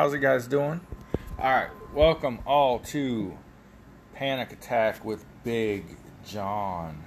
How's 0.00 0.14
it 0.14 0.20
guys 0.20 0.46
doing? 0.46 0.80
All 1.38 1.50
right, 1.50 1.68
welcome 1.92 2.38
all 2.46 2.78
to 2.78 3.36
Panic 4.14 4.50
Attack 4.50 5.04
with 5.04 5.26
Big 5.44 5.84
John. 6.26 7.04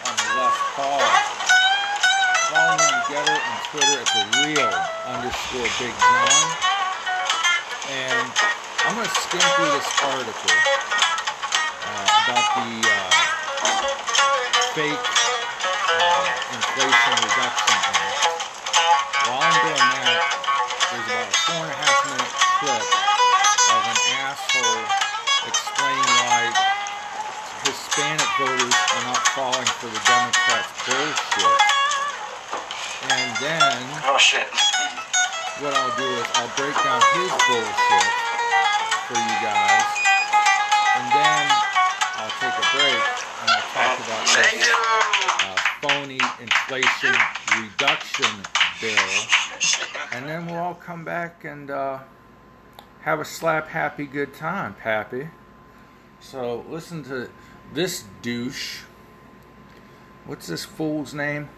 On 0.00 0.14
the 0.16 0.30
left 0.32 0.60
call. 0.72 1.04
Follow 2.48 2.80
me 2.80 2.88
on 2.88 3.04
Twitter 3.68 4.00
at 4.00 4.08
the 4.16 4.24
real 4.48 4.72
underscore 5.12 5.68
Big 5.78 5.92
John. 6.00 6.40
And 7.90 8.32
I'm 8.86 8.94
going 8.94 9.06
to 9.06 9.14
skim 9.14 9.44
through 9.56 9.72
this 9.76 9.92
article 10.04 10.56
uh, 11.84 12.08
about 12.24 12.48
the 12.56 12.88
uh, 12.88 13.12
fake 14.72 15.23
inflation 16.54 17.14
reduction 17.18 17.78
act. 17.98 18.22
While 19.26 19.42
I'm 19.42 19.58
doing 19.66 19.88
that, 19.90 20.22
there's 20.86 21.08
about 21.10 21.26
a 21.26 21.38
four 21.50 21.62
and 21.66 21.72
a 21.74 21.78
half 21.82 21.98
minute 22.06 22.34
clip 22.62 22.86
of 23.74 23.82
an 23.90 23.98
asshole 24.22 24.86
explaining 25.50 26.10
why 26.22 26.46
Hispanic 27.66 28.30
voters 28.38 28.76
are 28.94 29.04
not 29.10 29.18
falling 29.34 29.66
for 29.82 29.90
the 29.90 30.02
Democrats' 30.06 30.70
bullshit. 30.86 31.58
And 33.10 33.30
then 33.42 33.82
Oh 34.06 34.14
shit. 34.14 34.46
what 35.58 35.74
I'll 35.74 35.96
do 35.98 36.06
is 36.06 36.26
I'll 36.38 36.54
break 36.54 36.76
down 36.86 37.02
his 37.18 37.32
bullshit 37.50 38.10
for 39.10 39.18
you 39.18 39.36
guys, 39.42 39.86
and 41.02 41.06
then 41.18 41.44
I'll 42.22 42.36
take 42.38 42.54
a 42.54 42.66
break 42.78 43.02
and 43.42 43.48
I'll 43.50 43.68
talk 43.74 43.98
oh, 43.98 44.06
about 44.06 44.22
Thank 44.30 44.62
you. 44.62 45.13
Inflation 46.54 47.14
reduction 47.60 48.42
bill, 48.80 48.96
and 50.12 50.26
then 50.26 50.46
we'll 50.46 50.56
all 50.56 50.74
come 50.74 51.04
back 51.04 51.44
and 51.44 51.70
uh, 51.70 51.98
have 53.02 53.20
a 53.20 53.24
slap 53.24 53.68
happy 53.68 54.06
good 54.06 54.32
time, 54.34 54.74
Pappy. 54.74 55.28
So 56.20 56.64
listen 56.68 57.04
to 57.04 57.28
this 57.72 58.04
douche. 58.22 58.82
What's 60.26 60.46
this 60.46 60.64
fool's 60.64 61.12
name? 61.12 61.48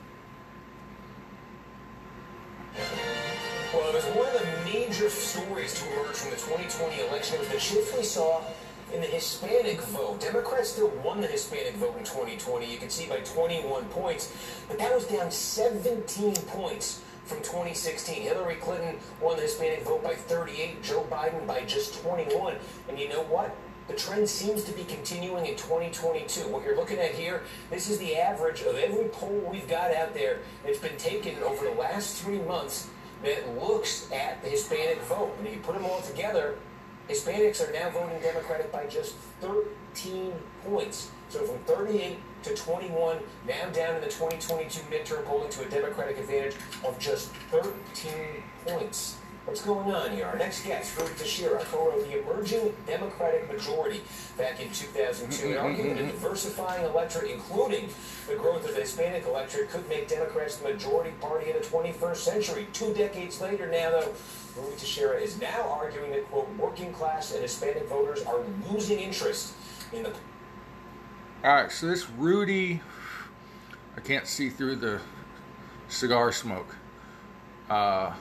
Well, 3.73 3.89
it 3.91 3.95
was 3.95 4.05
one 4.07 4.27
of 4.27 4.33
the 4.33 4.71
major 4.71 5.09
stories 5.09 5.81
to 5.81 5.93
emerge 5.93 6.17
from 6.17 6.31
the 6.31 6.37
2020 6.37 7.09
election. 7.09 7.39
Was 7.39 7.63
shift 7.63 7.97
we 7.97 8.03
saw 8.03 8.43
in 8.93 9.01
the 9.01 9.07
Hispanic 9.07 9.81
vote. 9.83 10.21
Democrats 10.21 10.71
still 10.71 10.89
won 11.05 11.21
the 11.21 11.27
Hispanic 11.27 11.75
vote 11.75 11.97
in 11.99 12.05
2020. 12.05 12.71
You 12.71 12.79
can 12.79 12.91
see 12.91 13.07
by 13.07 13.21
21 13.21 13.85
points, 13.87 14.33
but 14.69 14.79
that 14.79 14.95
was 14.95 15.05
down 15.07 15.31
17 15.31 16.35
points 16.49 17.03
from 17.25 17.39
2016. 17.39 18.23
Hillary 18.23 18.55
Clinton 18.57 18.99
won 19.21 19.37
the 19.37 19.43
Hispanic 19.43 19.83
vote 19.83 20.03
by 20.03 20.15
38, 20.15 20.83
Joe 20.83 21.07
Biden 21.11 21.47
by 21.47 21.63
just 21.63 22.01
21. 22.03 22.57
And 22.89 22.99
you 22.99 23.09
know 23.09 23.23
what? 23.25 23.55
The 23.89 23.95
trend 23.95 24.29
seems 24.29 24.65
to 24.65 24.73
be 24.73 24.85
continuing 24.85 25.47
in 25.47 25.55
2022. 25.55 26.49
What 26.49 26.65
you're 26.65 26.77
looking 26.77 26.99
at 26.99 27.13
here, 27.13 27.43
this 27.71 27.89
is 27.89 27.99
the 27.99 28.17
average 28.17 28.63
of 28.63 28.75
every 28.77 29.05
poll 29.07 29.49
we've 29.51 29.69
got 29.69 29.95
out 29.95 30.13
there 30.13 30.41
that's 30.65 30.79
been 30.79 30.97
taken 30.97 31.41
over 31.43 31.65
the 31.65 31.73
last 31.73 32.23
three 32.23 32.41
months 32.41 32.89
that 33.23 33.49
looks 33.61 34.11
at 34.13 34.43
the 34.43 34.49
Hispanic 34.49 35.01
vote. 35.03 35.35
And 35.39 35.47
if 35.47 35.55
you 35.55 35.61
put 35.61 35.75
them 35.75 35.85
all 35.85 36.01
together, 36.01 36.57
Hispanics 37.09 37.67
are 37.67 37.73
now 37.73 37.89
voting 37.91 38.19
Democratic 38.21 38.73
by 38.73 38.87
just 38.87 39.15
13 39.41 40.33
points. 40.65 41.11
So 41.29 41.45
from 41.45 41.59
38 41.61 42.19
to 42.45 42.55
21, 42.55 43.19
now 43.47 43.69
down 43.71 43.95
in 43.97 44.01
the 44.01 44.09
2022 44.09 44.81
midterm 44.91 45.25
polling 45.25 45.51
to 45.51 45.67
a 45.67 45.69
Democratic 45.69 46.19
advantage 46.19 46.57
of 46.85 46.99
just 46.99 47.29
13 47.51 48.43
points. 48.67 49.19
What's 49.47 49.63
going 49.65 49.95
on 49.95 50.11
here? 50.11 50.27
Our 50.27 50.37
next 50.37 50.65
guest, 50.67 50.97
Ruy 50.97 51.17
Teixeira, 51.17 51.65
co-wrote 51.67 52.05
The 52.11 52.21
Emerging 52.21 52.75
Democratic 52.85 53.49
Majority 53.51 54.03
back 54.37 54.61
in 54.61 54.73
2002, 54.73 55.31
mm-hmm, 55.31 55.47
and 55.47 55.55
mm-hmm, 55.55 55.65
argued 55.65 55.97
that 55.99 56.03
a 56.03 56.07
diversifying 56.09 56.85
electorate, 56.85 57.31
including 57.31 57.89
the 58.29 58.35
growth 58.35 58.69
of 58.69 58.75
the 58.75 58.81
Hispanic 58.81 59.25
electorate, 59.25 59.71
could 59.71 59.89
make 59.89 60.09
Democrats 60.09 60.57
the 60.57 60.69
majority 60.69 61.13
party 61.21 61.51
in 61.51 61.57
the 61.57 61.63
21st 61.63 62.17
century. 62.17 62.67
Two 62.73 62.93
decades 62.93 63.41
later 63.41 63.69
now, 63.69 63.91
though, 63.91 64.13
Ruy 64.59 64.77
Teixeira 64.77 65.17
is 65.21 65.41
now 65.41 65.63
arguing 65.81 66.11
that, 66.11 66.29
quote, 66.29 66.49
working 66.57 66.93
class 66.93 67.33
and 67.33 67.41
Hispanic 67.41 67.89
voters 67.89 68.25
are 68.25 68.41
losing 68.69 68.99
interest 68.99 69.55
in 69.93 70.03
the 70.03 70.13
All 71.45 71.55
right, 71.55 71.71
so 71.71 71.87
this 71.87 72.11
Rudy, 72.11 72.81
I 73.97 74.01
can't 74.01 74.27
see 74.27 74.51
through 74.51 74.77
the 74.77 75.01
cigar 75.87 76.33
smoke. 76.33 76.75
Uh, 77.71 78.13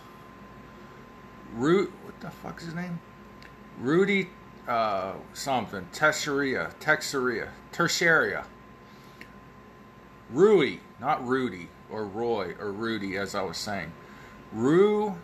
Root, 1.56 1.92
what 2.04 2.20
the 2.20 2.30
fuck's 2.30 2.66
his 2.66 2.74
name? 2.74 3.00
Rudy, 3.80 4.30
uh, 4.68 5.14
something. 5.34 5.88
Tesseria, 5.94 6.74
Texeria, 6.80 7.50
Tertiaria. 7.72 8.46
Ruy, 10.34 10.80
not 11.00 11.26
Rudy 11.26 11.70
or 11.90 12.06
Roy 12.06 12.56
or 12.60 12.72
Rudy, 12.72 13.18
as 13.18 13.36
I 13.36 13.44
was 13.44 13.58
saying. 13.58 13.92
Ruy 14.56 15.16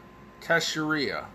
Teixeira, 0.41 1.27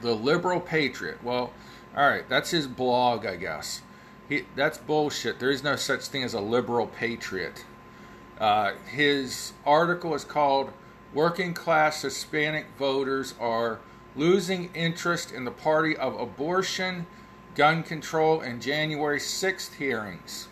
the 0.00 0.14
liberal 0.14 0.60
patriot. 0.60 1.22
Well, 1.22 1.52
all 1.96 2.08
right, 2.08 2.28
that's 2.28 2.50
his 2.50 2.66
blog, 2.66 3.24
I 3.24 3.36
guess. 3.36 3.82
He, 4.28 4.44
that's 4.54 4.76
bullshit. 4.76 5.38
There 5.38 5.50
is 5.50 5.62
no 5.62 5.76
such 5.76 6.06
thing 6.06 6.24
as 6.24 6.34
a 6.34 6.40
liberal 6.40 6.88
patriot. 6.88 7.64
Uh, 8.38 8.72
his 8.90 9.52
article 9.64 10.14
is 10.14 10.24
called 10.24 10.72
Working 11.16 11.54
Class 11.54 12.02
Hispanic 12.02 12.66
Voters 12.78 13.32
Are 13.40 13.78
Losing 14.16 14.68
Interest 14.74 15.32
in 15.32 15.46
the 15.46 15.50
Party 15.50 15.96
of 15.96 16.14
Abortion, 16.20 17.06
Gun 17.54 17.82
Control, 17.82 18.42
and 18.42 18.60
January 18.60 19.18
6th 19.18 19.76
hearings. 19.76 20.48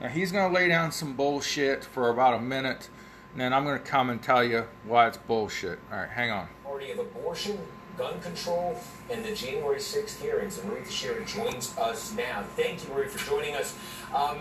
Now, 0.00 0.08
he's 0.08 0.32
going 0.32 0.50
to 0.50 0.58
lay 0.58 0.68
down 0.68 0.90
some 0.90 1.12
bullshit 1.12 1.84
for 1.84 2.08
about 2.08 2.32
a 2.32 2.40
minute, 2.40 2.88
and 3.32 3.42
then 3.42 3.52
I'm 3.52 3.64
going 3.64 3.78
to 3.78 3.84
come 3.84 4.08
and 4.08 4.22
tell 4.22 4.42
you 4.42 4.64
why 4.84 5.06
it's 5.06 5.18
bullshit. 5.18 5.78
All 5.92 5.98
right, 5.98 6.08
hang 6.08 6.30
on. 6.30 6.48
party 6.64 6.90
of 6.92 7.00
abortion, 7.00 7.58
gun 7.98 8.18
control, 8.22 8.80
and 9.10 9.22
the 9.22 9.34
January 9.34 9.80
6th 9.80 10.18
hearings. 10.18 10.56
And 10.56 10.70
Marie 10.70 10.80
Teixeira 10.80 11.22
joins 11.26 11.76
us 11.76 12.14
now. 12.14 12.42
Thank 12.56 12.84
you, 12.84 12.94
Marie, 12.94 13.08
for 13.08 13.22
joining 13.28 13.54
us. 13.54 13.76
Um, 14.14 14.38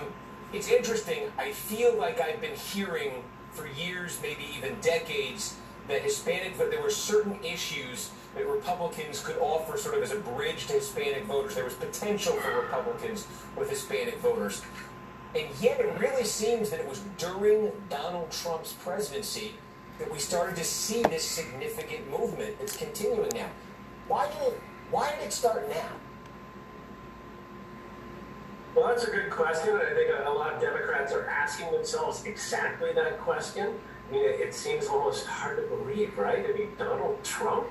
it's 0.54 0.70
interesting. 0.70 1.24
I 1.38 1.52
feel 1.52 1.98
like 1.98 2.22
I've 2.22 2.40
been 2.40 2.56
hearing 2.56 3.26
for 3.54 3.68
years, 3.68 4.20
maybe 4.22 4.46
even 4.58 4.80
decades, 4.82 5.56
that 5.88 6.02
Hispanic, 6.02 6.58
that 6.58 6.70
there 6.70 6.82
were 6.82 6.90
certain 6.90 7.40
issues 7.44 8.12
that 8.36 8.48
Republicans 8.48 9.24
could 9.24 9.38
offer 9.38 9.78
sort 9.78 9.96
of 9.96 10.04
as 10.04 10.12
a 10.12 10.20
bridge 10.20 10.68
to 10.68 10.74
Hispanic 10.74 11.26
voters. 11.26 11.56
There 11.56 11.64
was 11.64 11.74
potential 11.74 12.34
for 12.34 12.62
Republicans 12.62 13.26
with 13.56 13.70
Hispanic 13.70 14.18
voters. 14.20 14.62
And 15.36 15.48
yet 15.62 15.80
it 15.80 15.98
really 16.00 16.24
seems 16.24 16.70
that 16.70 16.80
it 16.80 16.88
was 16.88 17.02
during 17.18 17.72
Donald 17.90 18.32
Trump's 18.32 18.74
presidency 18.74 19.54
that 20.00 20.12
we 20.12 20.20
started 20.20 20.56
to 20.58 20.64
see 20.64 21.02
this 21.04 21.24
significant 21.24 22.10
movement 22.12 22.60
that's 22.60 22.78
continuing 22.78 23.30
now. 23.34 23.50
Why 24.08 24.28
did 24.28 24.54
it, 24.54 24.62
why 24.92 25.12
did 25.16 25.26
it 25.26 25.34
start 25.34 25.68
now? 25.70 25.90
Well, 28.78 28.90
that's 28.90 29.06
a 29.06 29.10
good 29.10 29.32
question. 29.32 29.76
I 29.76 29.92
think 29.96 30.12
a, 30.12 30.30
a 30.30 30.32
lot 30.32 30.54
of 30.54 30.62
Democrats 30.62 31.12
are 31.12 31.26
asking 31.26 31.72
themselves 31.72 32.24
exactly 32.26 32.94
that 32.94 33.20
question. 33.20 33.74
I 34.08 34.12
mean, 34.12 34.24
it, 34.24 34.40
it 34.40 34.54
seems 34.54 34.86
almost 34.86 35.26
hard 35.26 35.58
to 35.58 35.76
believe, 35.76 36.16
right? 36.16 36.46
I 36.48 36.56
mean, 36.56 36.70
Donald 36.78 37.24
Trump, 37.24 37.66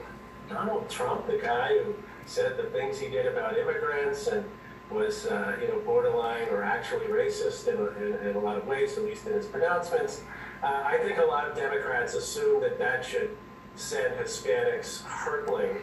Donald 0.48 0.90
Trump, 0.90 1.28
the 1.28 1.38
guy 1.38 1.78
who 1.78 1.94
said 2.26 2.56
the 2.56 2.64
things 2.70 2.98
he 2.98 3.08
did 3.08 3.24
about 3.26 3.56
immigrants 3.56 4.26
and 4.26 4.44
was, 4.90 5.26
uh, 5.26 5.56
you 5.62 5.68
know, 5.68 5.78
borderline 5.78 6.48
or 6.48 6.64
actually 6.64 7.06
racist 7.06 7.68
in, 7.68 8.04
in, 8.04 8.30
in 8.30 8.34
a 8.34 8.40
lot 8.40 8.56
of 8.56 8.66
ways, 8.66 8.98
at 8.98 9.04
least 9.04 9.28
in 9.28 9.34
his 9.34 9.46
pronouncements. 9.46 10.22
Uh, 10.60 10.82
I 10.84 10.98
think 10.98 11.18
a 11.18 11.24
lot 11.24 11.48
of 11.48 11.56
Democrats 11.56 12.14
assume 12.14 12.62
that 12.62 12.80
that 12.80 13.04
should 13.04 13.36
send 13.76 14.12
Hispanics 14.14 15.04
hurtling 15.04 15.76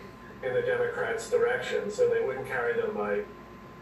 in 0.44 0.54
the 0.54 0.62
Democrats' 0.64 1.30
direction, 1.30 1.90
so 1.90 2.10
they 2.10 2.25
wouldn't 2.25 2.46
carry 2.46 2.74
them 2.74 2.94
by 2.94 3.22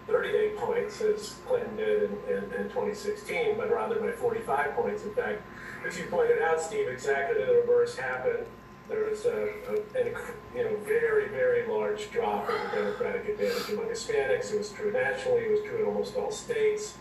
38 0.07 0.57
points 0.57 1.01
as 1.01 1.35
Clinton 1.47 1.75
did 1.75 2.03
in, 2.03 2.11
in, 2.27 2.43
in 2.53 2.63
2016, 2.69 3.57
but 3.57 3.71
rather 3.71 3.99
by 3.99 4.11
45 4.11 4.73
points. 4.73 5.03
In 5.03 5.13
fact, 5.13 5.41
as 5.85 5.97
you 5.97 6.05
pointed 6.05 6.41
out, 6.41 6.61
Steve, 6.61 6.87
exactly 6.87 7.43
the 7.43 7.53
reverse 7.53 7.95
happened. 7.97 8.45
There 8.89 9.05
was 9.05 9.25
a, 9.25 9.53
a 9.95 10.05
you 10.53 10.63
know 10.65 10.75
very 10.83 11.29
very 11.29 11.65
large 11.65 12.11
drop 12.11 12.49
in 12.49 12.55
the 12.55 12.75
Democratic 12.75 13.29
advantage 13.29 13.69
among 13.69 13.85
Hispanics. 13.85 14.51
It 14.53 14.57
was 14.57 14.71
true 14.71 14.91
nationally. 14.91 15.43
It 15.43 15.51
was 15.51 15.61
true 15.61 15.79
in 15.79 15.85
almost 15.85 16.17
all 16.17 16.31
states. 16.31 16.95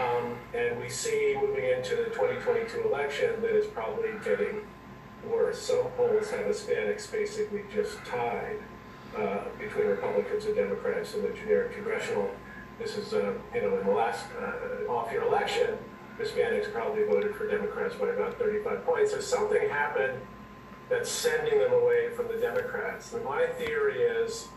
Um, 0.00 0.36
and 0.52 0.80
we 0.80 0.88
see 0.88 1.38
moving 1.40 1.64
into 1.64 1.94
the 1.94 2.06
2022 2.06 2.82
election 2.88 3.40
that 3.42 3.54
it's 3.54 3.68
probably 3.68 4.10
getting 4.24 4.62
worse. 5.30 5.60
Some 5.62 5.84
polls 5.96 6.30
have 6.30 6.46
Hispanics 6.46 7.10
basically 7.10 7.62
just 7.72 7.98
tied 8.04 8.58
uh, 9.16 9.44
between 9.58 9.86
Republicans 9.86 10.44
and 10.44 10.54
Democrats 10.54 11.14
in 11.14 11.22
the 11.22 11.30
generic 11.30 11.74
congressional. 11.74 12.30
This 12.78 12.96
is, 12.96 13.12
uh, 13.12 13.34
you 13.54 13.62
know, 13.62 13.78
in 13.78 13.86
the 13.86 13.92
last 13.92 14.26
uh, 14.40 14.90
off-year 14.90 15.22
election, 15.22 15.78
Hispanics 16.18 16.72
probably 16.72 17.04
voted 17.04 17.34
for 17.34 17.48
Democrats 17.48 17.94
by 17.94 18.08
about 18.08 18.38
35 18.38 18.84
points. 18.84 19.12
So 19.12 19.20
something 19.20 19.68
happened 19.68 20.20
that's 20.88 21.10
sending 21.10 21.58
them 21.58 21.72
away 21.72 22.10
from 22.10 22.28
the 22.28 22.34
Democrats. 22.34 23.12
And 23.12 23.24
my 23.24 23.46
theory 23.46 24.00
is 24.00 24.48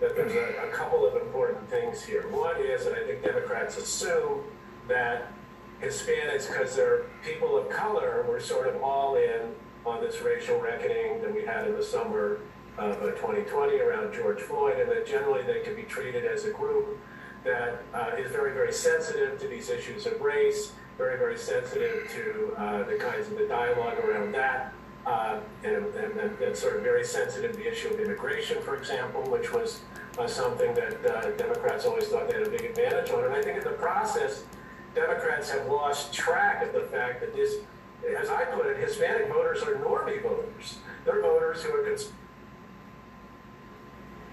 that 0.00 0.16
there's 0.16 0.32
a, 0.32 0.68
a 0.68 0.70
couple 0.70 1.06
of 1.06 1.20
important 1.20 1.68
things 1.68 2.02
here. 2.02 2.28
One 2.28 2.60
is 2.60 2.84
that 2.84 2.94
I 2.94 3.06
think 3.06 3.22
Democrats 3.22 3.76
assume 3.76 4.44
that 4.86 5.32
Hispanics, 5.82 6.48
because 6.48 6.74
they're 6.74 7.04
people 7.24 7.56
of 7.56 7.68
color, 7.68 8.24
were 8.28 8.40
sort 8.40 8.66
of 8.66 8.82
all 8.82 9.16
in 9.16 9.52
on 9.86 10.00
this 10.00 10.20
racial 10.20 10.60
reckoning 10.60 11.20
that 11.22 11.32
we 11.32 11.44
had 11.44 11.66
in 11.66 11.74
the 11.74 11.82
summer 11.82 12.40
of 12.78 13.00
2020 13.00 13.80
uh, 13.80 13.84
around 13.84 14.14
George 14.14 14.40
Floyd, 14.40 14.78
and 14.78 14.90
that 14.90 15.06
generally 15.06 15.42
they 15.42 15.60
can 15.60 15.74
be 15.74 15.82
treated 15.82 16.24
as 16.24 16.44
a 16.44 16.50
group 16.50 16.98
that 17.44 17.82
uh, 17.94 18.10
is 18.16 18.30
very, 18.30 18.52
very 18.52 18.72
sensitive 18.72 19.38
to 19.40 19.48
these 19.48 19.70
issues 19.70 20.06
of 20.06 20.20
race, 20.20 20.72
very, 20.96 21.18
very 21.18 21.36
sensitive 21.36 22.08
to 22.12 22.54
uh, 22.56 22.82
the 22.84 22.96
kinds 22.96 23.28
of 23.28 23.38
the 23.38 23.46
dialogue 23.46 23.98
around 23.98 24.32
that, 24.32 24.72
uh, 25.06 25.38
and, 25.64 25.86
and, 25.94 26.40
and, 26.40 26.56
sort 26.56 26.76
of 26.76 26.82
very 26.82 27.04
sensitive 27.04 27.52
to 27.52 27.58
the 27.58 27.70
issue 27.70 27.88
of 27.88 28.00
immigration, 28.00 28.60
for 28.62 28.76
example, 28.76 29.22
which 29.30 29.52
was 29.52 29.80
uh, 30.18 30.26
something 30.26 30.74
that 30.74 31.04
uh, 31.06 31.30
Democrats 31.36 31.86
always 31.86 32.08
thought 32.08 32.28
they 32.28 32.34
had 32.34 32.46
a 32.46 32.50
big 32.50 32.64
advantage 32.64 33.10
on. 33.10 33.24
And 33.24 33.32
I 33.32 33.40
think 33.40 33.58
in 33.58 33.64
the 33.64 33.70
process, 33.70 34.44
Democrats 34.94 35.50
have 35.50 35.66
lost 35.66 36.12
track 36.12 36.66
of 36.66 36.72
the 36.72 36.80
fact 36.88 37.20
that 37.20 37.34
this, 37.34 37.56
as 38.18 38.28
I 38.28 38.44
put 38.44 38.66
it, 38.66 38.76
Hispanic 38.78 39.28
voters 39.28 39.62
are 39.62 39.74
normie 39.76 40.22
voters. 40.22 40.78
They're 41.04 41.22
voters 41.22 41.62
who 41.62 41.72
are. 41.74 41.98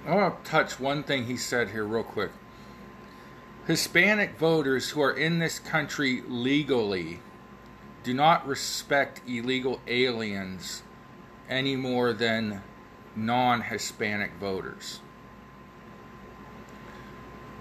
I 0.06 0.14
want 0.14 0.44
to 0.44 0.52
touch 0.52 0.80
one 0.80 1.02
thing 1.02 1.26
he 1.26 1.36
said 1.36 1.72
here, 1.72 1.84
real 1.84 2.04
quick. 2.04 2.32
Hispanic 3.66 4.38
voters 4.38 4.92
who 4.92 5.02
are 5.02 5.12
in 5.12 5.40
this 5.40 5.58
country 5.58 6.22
legally 6.28 7.22
do 8.04 8.14
not 8.14 8.48
respect 8.48 9.22
illegal 9.28 9.82
aliens 9.88 10.84
any 11.50 11.76
more 11.76 12.14
than 12.14 12.62
non 13.16 13.62
Hispanic 13.62 14.34
voters. 14.40 15.00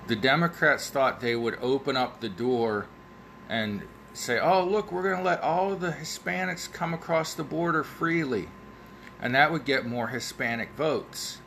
The 0.07 0.17
Democrats 0.17 0.91
thought 0.91 1.23
they 1.23 1.37
would 1.37 1.57
open 1.63 1.97
up 1.97 2.21
the 2.21 2.29
door 2.29 2.89
and 3.49 3.85
say, 4.13 4.39
oh, 4.39 4.63
look, 4.63 4.93
we're 4.93 5.03
going 5.03 5.17
to 5.17 5.23
let 5.23 5.41
all 5.41 5.75
the 5.75 5.93
Hispanics 5.93 6.71
come 6.71 6.93
across 6.93 7.33
the 7.33 7.43
border 7.43 7.83
freely. 7.83 8.49
And 9.19 9.35
that 9.35 9.51
would 9.51 9.65
get 9.65 9.87
more 9.87 10.09
Hispanic 10.09 10.75
votes. 10.77 11.39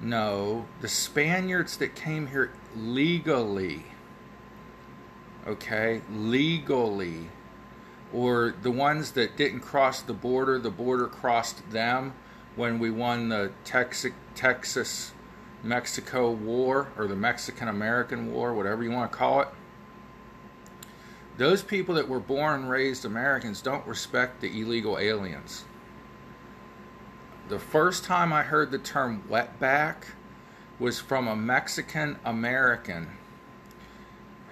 No, 0.00 0.66
the 0.80 0.88
Spaniards 0.88 1.76
that 1.78 1.96
came 1.96 2.28
here 2.28 2.52
legally, 2.76 3.84
okay, 5.46 6.02
legally, 6.10 7.28
or 8.12 8.54
the 8.62 8.70
ones 8.70 9.12
that 9.12 9.36
didn't 9.36 9.60
cross 9.60 10.00
the 10.00 10.12
border, 10.12 10.58
the 10.58 10.70
border 10.70 11.06
crossed 11.06 11.68
them 11.70 12.14
when 12.54 12.78
we 12.78 12.90
won 12.90 13.28
the 13.28 13.50
Texas, 13.64 14.12
Texas 14.36 15.12
Mexico 15.64 16.30
War 16.30 16.88
or 16.96 17.08
the 17.08 17.16
Mexican 17.16 17.66
American 17.66 18.32
War, 18.32 18.54
whatever 18.54 18.84
you 18.84 18.92
want 18.92 19.10
to 19.10 19.18
call 19.18 19.40
it. 19.40 19.48
Those 21.36 21.62
people 21.62 21.96
that 21.96 22.08
were 22.08 22.20
born 22.20 22.62
and 22.62 22.70
raised 22.70 23.04
Americans 23.04 23.60
don't 23.60 23.86
respect 23.86 24.40
the 24.40 24.60
illegal 24.60 24.98
aliens 24.98 25.64
the 27.48 27.58
first 27.58 28.04
time 28.04 28.32
I 28.32 28.42
heard 28.42 28.70
the 28.70 28.78
term 28.78 29.24
wetback 29.28 29.96
was 30.78 31.00
from 31.00 31.26
a 31.26 31.34
Mexican 31.34 32.18
American 32.24 33.08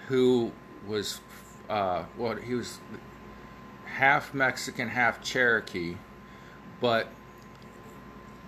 who 0.09 0.53
was, 0.87 1.21
uh, 1.69 2.05
well, 2.17 2.37
he 2.37 2.55
was 2.55 2.79
half 3.85 4.33
Mexican, 4.33 4.89
half 4.89 5.23
Cherokee, 5.23 5.97
but 6.81 7.09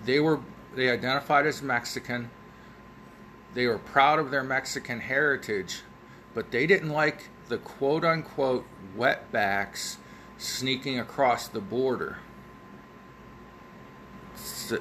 they 0.05 0.21
were 0.21 0.41
they 0.75 0.91
identified 0.91 1.47
as 1.47 1.63
Mexican. 1.63 2.31
They 3.55 3.67
were 3.67 3.79
proud 3.79 4.19
of 4.19 4.31
their 4.31 4.45
Mexican 4.45 5.01
heritage, 5.01 5.83
but 6.35 6.51
they 6.51 6.67
didn't 6.67 6.91
like 6.91 7.29
the 7.49 7.59
quote 7.59 8.05
unquote 8.05 8.67
wetbacks 8.97 9.97
sneaking 10.37 10.99
across 10.99 11.49
the 11.49 11.61
border. 11.61 12.19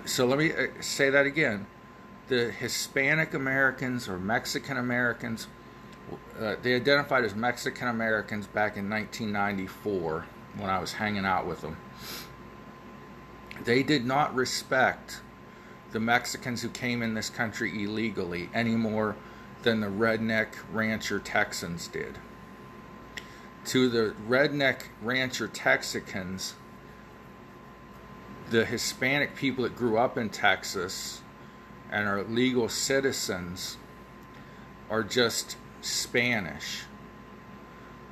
So, 0.05 0.25
let 0.25 0.37
me 0.37 0.51
uh, 0.51 0.67
say 0.81 1.09
that 1.09 1.25
again. 1.25 1.65
The 2.27 2.51
Hispanic 2.51 3.33
Americans 3.33 4.09
or 4.09 4.19
Mexican 4.19 4.75
Americans, 4.75 5.47
uh, 6.37 6.55
they 6.61 6.75
identified 6.75 7.23
as 7.23 7.33
Mexican 7.33 7.87
Americans 7.87 8.47
back 8.47 8.75
in 8.75 8.89
1994 8.89 10.25
when 10.57 10.69
I 10.69 10.79
was 10.79 10.93
hanging 10.93 11.25
out 11.25 11.47
with 11.47 11.61
them. 11.61 11.77
They 13.63 13.81
did 13.81 14.05
not 14.05 14.35
respect 14.35 15.21
the 15.91 16.01
Mexicans 16.01 16.61
who 16.61 16.69
came 16.69 17.01
in 17.01 17.13
this 17.13 17.29
country 17.29 17.83
illegally 17.83 18.49
any 18.53 18.75
more 18.75 19.15
than 19.63 19.79
the 19.79 19.87
redneck 19.87 20.49
rancher 20.73 21.19
Texans 21.19 21.87
did. 21.87 22.17
To 23.67 23.87
the 23.87 24.13
redneck 24.27 24.83
rancher 25.01 25.47
Texicans, 25.47 26.53
the 28.49 28.65
Hispanic 28.65 29.35
people 29.35 29.63
that 29.63 29.75
grew 29.75 29.97
up 29.97 30.17
in 30.17 30.29
Texas 30.29 31.21
and 31.91 32.07
are 32.07 32.23
legal 32.23 32.69
citizens 32.69 33.77
are 34.89 35.03
just 35.03 35.57
Spanish. 35.81 36.83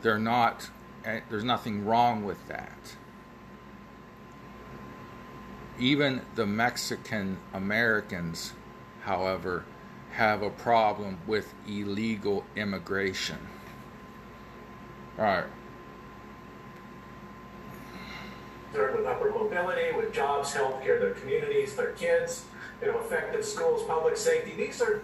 They're 0.01 0.19
not, 0.19 0.69
eh, 1.05 1.21
there's 1.29 1.43
nothing 1.43 1.85
wrong 1.85 2.25
with 2.25 2.47
that. 2.47 2.95
Even 5.79 6.21
the 6.35 6.45
Mexican 6.45 7.37
Americans, 7.53 8.53
however, 9.03 9.65
have 10.11 10.41
a 10.41 10.49
problem 10.49 11.17
with 11.27 11.53
illegal 11.67 12.45
immigration. 12.55 13.39
All 15.17 15.25
right 15.25 15.45
concerned 18.75 18.97
with 18.97 19.07
upper 19.07 19.31
mobility, 19.31 19.95
with 19.95 20.13
jobs, 20.13 20.53
healthcare, 20.53 20.99
their 20.99 21.13
communities, 21.13 21.75
their 21.75 21.91
kids, 21.93 22.43
you 22.81 22.91
know, 22.91 22.99
effective 22.99 23.45
schools, 23.45 23.83
public 23.83 24.17
safety. 24.17 24.53
These 24.55 24.81
are 24.81 25.01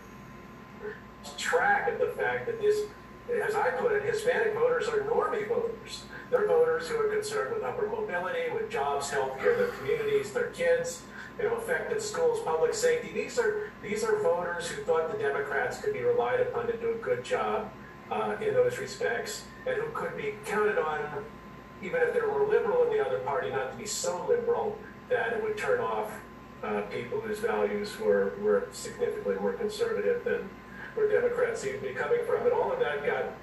track 1.38 1.90
of 1.90 2.00
the 2.00 2.08
fact 2.08 2.48
that 2.48 2.60
this, 2.60 2.82
as 3.32 3.56
I 3.56 3.70
put 3.72 3.94
it, 3.94 4.04
Hispanic 4.04 4.54
voters 4.56 4.90
are 4.90 5.00
normie 5.02 5.48
voters. 5.48 6.04
They're 6.30 6.48
voters 6.48 6.90
who 6.90 6.98
are 6.98 7.08
concerned 7.08 7.54
with 7.54 7.64
upper 7.64 7.88
mobility, 7.88 8.52
with 8.54 8.70
jobs, 8.70 9.10
healthcare, 9.10 9.58
their 9.58 9.70
communities, 9.70 10.34
their 10.34 10.48
kids, 10.48 11.04
you 11.38 11.46
know, 11.46 11.58
effective 11.58 12.02
schools, 12.02 12.42
public 12.42 12.74
safety. 12.74 13.12
These 13.14 13.40
are 13.40 13.72
these 13.82 14.04
are 14.04 14.22
voters 14.22 14.68
who 14.68 14.84
thought 14.84 15.12
the 15.12 15.18
Democrats 15.18 15.82
could 15.82 15.94
be 15.94 16.02
relied 16.02 16.42
upon 16.42 16.68
to 16.68 16.78
do 16.78 16.92
a 16.92 16.96
good 16.96 17.24
job 17.24 17.72
uh, 18.12 18.36
in 18.42 18.54
those 18.54 18.78
respects, 18.80 19.46
and 19.66 19.76
who 19.76 19.90
could 19.94 20.18
be 20.18 20.36
counted 20.46 20.78
on 20.78 21.00
even 21.82 22.02
if 22.02 22.14
there 22.14 22.30
were 22.30 22.48
liberal 22.48 22.84
in 22.84 22.90
the 22.90 23.06
other 23.06 23.20
party, 23.20 23.50
not 23.50 23.72
to 23.72 23.78
be 23.78 23.86
so 23.86 24.26
liberal 24.28 24.78
that 25.10 25.34
it 25.34 25.44
would 25.44 25.58
turn 25.58 25.80
off 25.80 26.12
uh, 26.64 26.82
people 26.84 27.20
whose 27.20 27.40
values 27.40 28.00
were, 28.00 28.34
were 28.42 28.68
significantly 28.72 29.36
more 29.36 29.54
conservative 29.54 30.24
than 30.24 30.50
where 30.94 31.10
Democrats 31.10 31.62
seem 31.62 31.74
to 31.74 31.80
be 31.80 31.94
coming 31.94 32.20
from. 32.26 32.44
And 32.44 32.54
all 32.54 32.72
of 32.72 32.80
that 32.80 33.06
got 33.06 33.34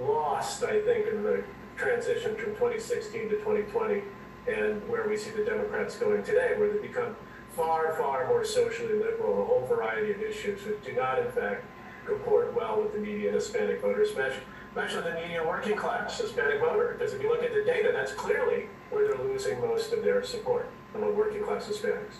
lost, 0.00 0.62
I 0.64 0.80
think, 0.80 1.06
in 1.06 1.22
the 1.22 1.44
transition 1.76 2.34
from 2.36 2.54
2016 2.54 3.28
to 3.28 3.36
2020 3.36 4.02
and 4.48 4.88
where 4.88 5.08
we 5.08 5.16
see 5.16 5.30
the 5.30 5.44
Democrats 5.44 5.96
going 5.96 6.22
today, 6.22 6.54
where 6.58 6.72
they 6.72 6.78
become 6.78 7.14
far, 7.54 7.94
far 7.94 8.26
more 8.26 8.44
socially 8.44 8.94
liberal, 8.94 9.34
on 9.34 9.40
a 9.42 9.44
whole 9.44 9.66
variety 9.66 10.12
of 10.12 10.20
issues 10.20 10.64
which 10.64 10.82
do 10.84 10.92
not, 10.94 11.18
in 11.18 11.30
fact, 11.30 11.64
comport 12.06 12.52
well 12.54 12.80
with 12.82 12.92
the 12.92 12.98
median 12.98 13.34
Hispanic 13.34 13.80
voter, 13.80 14.02
especially 14.02 14.42
especially 14.74 15.10
the 15.10 15.20
median 15.20 15.46
working 15.46 15.76
class 15.76 16.18
Hispanic 16.18 16.60
voter. 16.60 16.96
Because 16.98 17.12
if 17.12 17.22
you 17.22 17.28
look 17.28 17.42
at 17.42 17.52
the 17.52 17.62
data, 17.62 17.90
that's 17.92 18.12
clearly 18.12 18.68
where 18.90 19.06
they're 19.06 19.24
losing 19.24 19.60
most 19.60 19.92
of 19.92 20.02
their 20.02 20.24
support 20.24 20.68
among 20.94 21.14
working 21.14 21.42
class 21.42 21.66
Hispanics. 21.66 22.14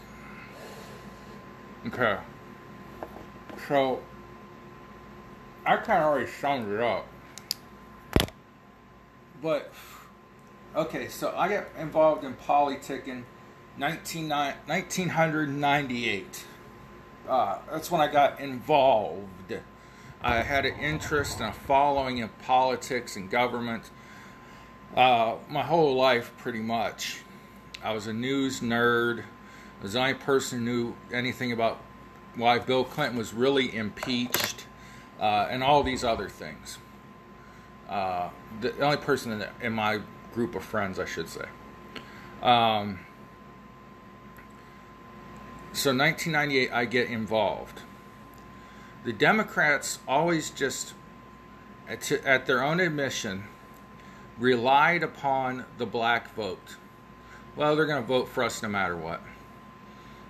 Okay. 1.86 2.18
So, 3.68 4.00
I 5.64 5.76
kind 5.76 6.02
of 6.02 6.10
already 6.10 6.30
summed 6.30 6.72
it 6.72 6.80
up. 6.80 7.06
But, 9.40 9.72
okay, 10.76 11.08
so 11.08 11.34
I 11.36 11.48
got 11.48 11.66
involved 11.78 12.24
in 12.24 12.34
politicking 12.34 13.24
19, 13.78 14.28
1998. 14.28 16.44
Uh, 17.28 17.58
that's 17.70 17.90
when 17.90 18.00
I 18.00 18.12
got 18.12 18.40
involved. 18.40 19.54
I 20.24 20.42
had 20.42 20.64
an 20.66 20.78
interest 20.78 21.40
and 21.40 21.50
a 21.50 21.52
following 21.52 22.18
in 22.18 22.28
politics 22.44 23.16
and 23.16 23.28
government 23.28 23.90
uh, 24.96 25.36
my 25.48 25.62
whole 25.62 25.96
life, 25.96 26.32
pretty 26.38 26.60
much. 26.60 27.22
I 27.82 27.92
was 27.92 28.06
a 28.06 28.12
news 28.12 28.60
nerd. 28.60 29.20
I 29.20 29.82
was 29.82 29.94
the 29.94 30.00
only 30.00 30.14
person 30.14 30.58
who 30.58 30.64
knew 30.64 30.94
anything 31.12 31.50
about 31.50 31.80
why 32.36 32.58
Bill 32.58 32.84
Clinton 32.84 33.18
was 33.18 33.32
really 33.32 33.74
impeached 33.74 34.66
uh, 35.18 35.48
and 35.50 35.62
all 35.62 35.82
these 35.82 36.04
other 36.04 36.28
things. 36.28 36.78
Uh, 37.88 38.28
the 38.60 38.78
only 38.80 38.98
person 38.98 39.32
in, 39.32 39.38
the, 39.40 39.50
in 39.60 39.72
my 39.72 40.00
group 40.34 40.54
of 40.54 40.62
friends, 40.62 40.98
I 40.98 41.04
should 41.04 41.28
say. 41.28 41.46
Um, 42.42 43.00
so 45.72 45.90
1998, 45.90 46.70
I 46.70 46.84
get 46.84 47.08
involved. 47.08 47.80
The 49.04 49.12
Democrats 49.12 49.98
always 50.06 50.50
just, 50.50 50.94
at, 51.88 52.10
at 52.12 52.46
their 52.46 52.62
own 52.62 52.78
admission, 52.78 53.44
relied 54.38 55.02
upon 55.02 55.64
the 55.78 55.86
black 55.86 56.34
vote. 56.34 56.76
Well, 57.56 57.76
they're 57.76 57.86
going 57.86 58.02
to 58.02 58.06
vote 58.06 58.28
for 58.28 58.44
us 58.44 58.62
no 58.62 58.68
matter 58.68 58.96
what. 58.96 59.20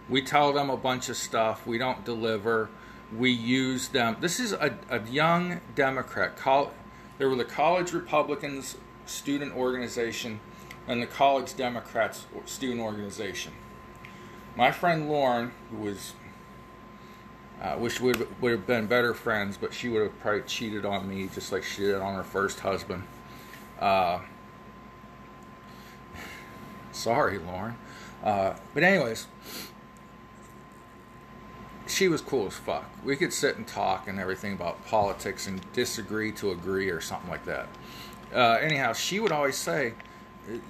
We 0.08 0.22
tell 0.22 0.52
them 0.52 0.70
a 0.70 0.76
bunch 0.76 1.08
of 1.08 1.16
stuff. 1.16 1.66
We 1.66 1.78
don't 1.78 2.04
deliver. 2.04 2.70
We 3.16 3.30
use 3.30 3.88
them. 3.88 4.16
This 4.20 4.40
is 4.40 4.52
a, 4.52 4.76
a 4.90 5.00
young 5.02 5.60
Democrat. 5.74 6.38
There 7.18 7.28
were 7.28 7.36
the 7.36 7.44
College 7.44 7.92
Republicans 7.92 8.76
student 9.06 9.54
organization 9.54 10.40
and 10.88 11.00
the 11.00 11.06
College 11.06 11.54
Democrats 11.56 12.26
student 12.46 12.80
organization. 12.80 13.52
My 14.56 14.72
friend 14.72 15.08
Lauren, 15.08 15.52
who 15.70 15.76
was, 15.76 16.14
uh, 17.60 17.76
wish 17.78 18.00
we 18.00 18.12
would 18.40 18.50
have 18.50 18.66
been 18.66 18.86
better 18.86 19.14
friends, 19.14 19.56
but 19.56 19.72
she 19.72 19.88
would 19.88 20.02
have 20.02 20.20
probably 20.20 20.42
cheated 20.42 20.84
on 20.84 21.08
me 21.08 21.28
just 21.32 21.52
like 21.52 21.62
she 21.62 21.82
did 21.82 21.96
on 21.96 22.14
her 22.14 22.24
first 22.24 22.60
husband. 22.60 23.04
Uh, 23.78 24.20
sorry, 26.92 27.38
Lauren. 27.38 27.76
Uh, 28.22 28.54
but 28.74 28.82
anyways, 28.82 29.26
she 31.86 32.08
was 32.08 32.20
cool 32.20 32.46
as 32.46 32.54
fuck. 32.54 32.84
We 33.04 33.16
could 33.16 33.32
sit 33.32 33.56
and 33.56 33.66
talk 33.66 34.08
and 34.08 34.18
everything 34.18 34.54
about 34.54 34.84
politics 34.86 35.46
and 35.46 35.60
disagree 35.72 36.32
to 36.32 36.50
agree 36.52 36.90
or 36.90 37.00
something 37.00 37.30
like 37.30 37.44
that. 37.44 37.68
Uh, 38.34 38.58
anyhow, 38.60 38.92
she 38.92 39.20
would 39.20 39.32
always 39.32 39.56
say, 39.56 39.94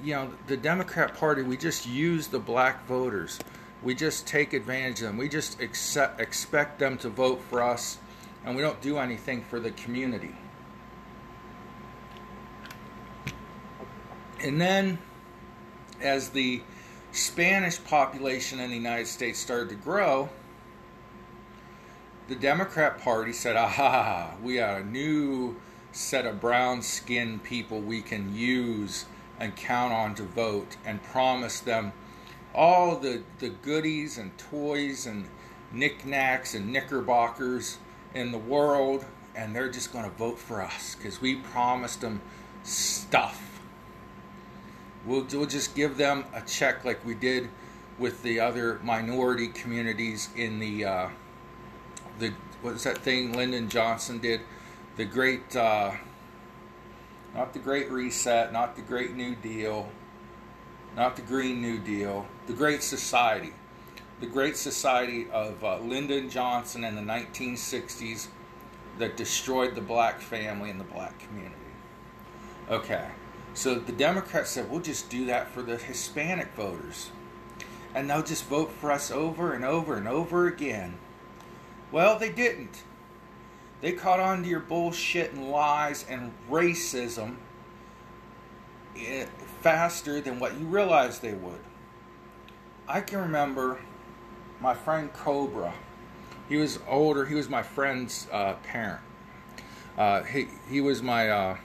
you 0.02 0.14
know, 0.14 0.30
the 0.46 0.56
Democrat 0.56 1.14
Party, 1.14 1.42
we 1.42 1.56
just 1.56 1.86
use 1.86 2.26
the 2.28 2.38
black 2.38 2.86
voters. 2.86 3.38
We 3.82 3.94
just 3.94 4.26
take 4.26 4.52
advantage 4.52 5.00
of 5.00 5.08
them. 5.08 5.16
We 5.16 5.28
just 5.28 5.60
accept, 5.60 6.20
expect 6.20 6.78
them 6.78 6.98
to 6.98 7.08
vote 7.08 7.42
for 7.50 7.62
us, 7.62 7.98
and 8.44 8.54
we 8.54 8.62
don't 8.62 8.80
do 8.80 8.98
anything 8.98 9.42
for 9.42 9.58
the 9.58 9.72
community. 9.72 10.34
And 14.40 14.60
then, 14.60 14.98
as 16.00 16.30
the 16.30 16.62
Spanish 17.12 17.82
population 17.82 18.60
in 18.60 18.70
the 18.70 18.76
United 18.76 19.06
States 19.06 19.38
started 19.38 19.68
to 19.70 19.74
grow, 19.76 20.28
the 22.28 22.34
Democrat 22.36 23.00
Party 23.00 23.32
said, 23.32 23.56
ah, 23.56 23.64
aha, 23.66 24.34
we 24.42 24.56
got 24.56 24.80
a 24.80 24.84
new 24.84 25.56
set 25.92 26.24
of 26.24 26.40
brown 26.40 26.82
skinned 26.82 27.42
people 27.42 27.80
we 27.80 28.00
can 28.00 28.34
use 28.34 29.04
and 29.38 29.54
count 29.56 29.92
on 29.92 30.14
to 30.14 30.22
vote 30.22 30.76
and 30.84 31.02
promise 31.02 31.60
them 31.60 31.92
all 32.54 32.96
the, 32.96 33.22
the 33.38 33.48
goodies 33.48 34.18
and 34.18 34.36
toys 34.38 35.06
and 35.06 35.26
knickknacks 35.72 36.54
and 36.54 36.72
knickerbockers 36.72 37.78
in 38.14 38.30
the 38.32 38.38
world, 38.38 39.04
and 39.34 39.54
they're 39.56 39.70
just 39.70 39.92
going 39.92 40.04
to 40.04 40.16
vote 40.16 40.38
for 40.38 40.60
us 40.60 40.94
because 40.94 41.20
we 41.20 41.36
promised 41.36 42.00
them 42.02 42.20
stuff. 42.62 43.60
We'll, 45.06 45.26
we'll 45.32 45.46
just 45.46 45.74
give 45.74 45.96
them 45.96 46.24
a 46.34 46.42
check 46.42 46.84
like 46.84 47.04
we 47.04 47.14
did 47.14 47.48
with 47.98 48.22
the 48.22 48.40
other 48.40 48.80
minority 48.82 49.48
communities 49.48 50.28
in 50.36 50.58
the 50.58 50.84
uh, 50.84 51.08
the 52.18 52.32
what's 52.62 52.84
that 52.84 52.98
thing 52.98 53.32
Lyndon 53.32 53.68
Johnson 53.68 54.18
did, 54.18 54.40
the 54.96 55.04
great, 55.04 55.54
uh, 55.56 55.92
not 57.34 57.52
the 57.52 57.58
Great 57.58 57.90
Reset, 57.90 58.52
not 58.52 58.76
the 58.76 58.82
Great 58.82 59.14
New 59.14 59.34
Deal, 59.34 59.88
not 60.96 61.16
the 61.16 61.22
Green 61.22 61.60
New 61.60 61.78
Deal, 61.78 62.26
the 62.46 62.52
Great 62.52 62.82
Society, 62.82 63.52
the 64.20 64.26
Great 64.26 64.56
Society 64.56 65.28
of 65.30 65.62
uh, 65.64 65.78
Lyndon 65.78 66.28
Johnson 66.28 66.84
in 66.84 66.94
the 66.94 67.02
1960s 67.02 68.28
that 68.98 69.16
destroyed 69.16 69.74
the 69.74 69.80
black 69.80 70.20
family 70.20 70.70
and 70.70 70.78
the 70.78 70.84
black 70.84 71.18
community. 71.18 71.56
Okay, 72.70 73.08
so 73.54 73.74
the 73.74 73.92
Democrats 73.92 74.50
said 74.50 74.70
we'll 74.70 74.80
just 74.80 75.08
do 75.08 75.26
that 75.26 75.50
for 75.50 75.62
the 75.62 75.76
Hispanic 75.76 76.52
voters, 76.54 77.10
and 77.94 78.08
they'll 78.08 78.22
just 78.22 78.44
vote 78.44 78.70
for 78.70 78.92
us 78.92 79.10
over 79.10 79.54
and 79.54 79.64
over 79.64 79.96
and 79.96 80.06
over 80.06 80.46
again. 80.46 80.98
Well, 81.90 82.18
they 82.18 82.30
didn't. 82.30 82.84
They 83.80 83.92
caught 83.92 84.20
on 84.20 84.42
to 84.42 84.48
your 84.48 84.60
bullshit 84.60 85.32
and 85.32 85.50
lies 85.50 86.04
and 86.08 86.32
racism 86.48 87.36
faster 89.60 90.20
than 90.20 90.38
what 90.38 90.58
you 90.58 90.66
realize 90.66 91.20
they 91.20 91.34
would. 91.34 91.60
I 92.88 93.00
can 93.00 93.20
remember 93.20 93.80
my 94.60 94.74
friend 94.74 95.12
Cobra. 95.12 95.74
He 96.48 96.56
was 96.56 96.78
older. 96.88 97.26
He 97.26 97.34
was 97.34 97.48
my 97.48 97.62
friend's 97.62 98.26
uh, 98.30 98.54
parent. 98.64 99.00
Uh, 99.96 100.22
he 100.22 100.48
he 100.68 100.80
was 100.80 101.02
my 101.02 101.28
uh, 101.28 101.56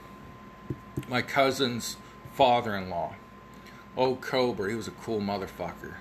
my 1.08 1.22
cousin's 1.22 1.96
father-in-law. 2.34 3.14
Old 3.96 4.20
Cobra. 4.20 4.70
He 4.70 4.76
was 4.76 4.88
a 4.88 4.92
cool 4.92 5.20
motherfucker. 5.20 5.94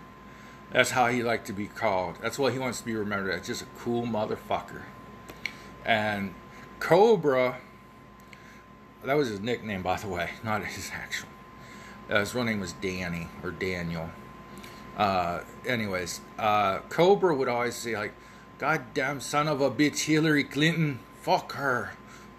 That's 0.71 0.91
how 0.91 1.07
he 1.07 1.23
liked 1.23 1.47
to 1.47 1.53
be 1.53 1.67
called. 1.67 2.17
That's 2.21 2.37
what 2.37 2.53
he 2.53 2.59
wants 2.59 2.79
to 2.79 2.85
be 2.85 2.95
remembered 2.95 3.33
as. 3.33 3.47
Just 3.47 3.61
a 3.61 3.67
cool 3.79 4.03
motherfucker. 4.03 4.83
And 5.85 6.33
Cobra, 6.79 7.59
that 9.07 9.15
was 9.15 9.29
his 9.29 9.39
nickname, 9.39 9.81
by 9.81 9.95
the 9.95 10.07
way, 10.09 10.31
not 10.43 10.65
his 10.65 10.91
actual. 10.93 11.29
Uh, 12.09 12.19
his 12.19 12.35
real 12.35 12.43
name 12.43 12.59
was 12.59 12.73
Danny 12.73 13.29
or 13.41 13.51
Daniel. 13.51 14.09
Uh, 14.97 15.39
anyways, 15.65 16.19
uh, 16.37 16.79
Cobra 16.89 17.33
would 17.33 17.47
always 17.47 17.75
say 17.75 17.95
like, 17.95 18.11
"Goddamn 18.57 19.21
son 19.21 19.47
of 19.47 19.61
a 19.61 19.71
bitch, 19.71 20.07
Hillary 20.07 20.43
Clinton, 20.43 20.99
fuck 21.21 21.53
her, 21.53 21.93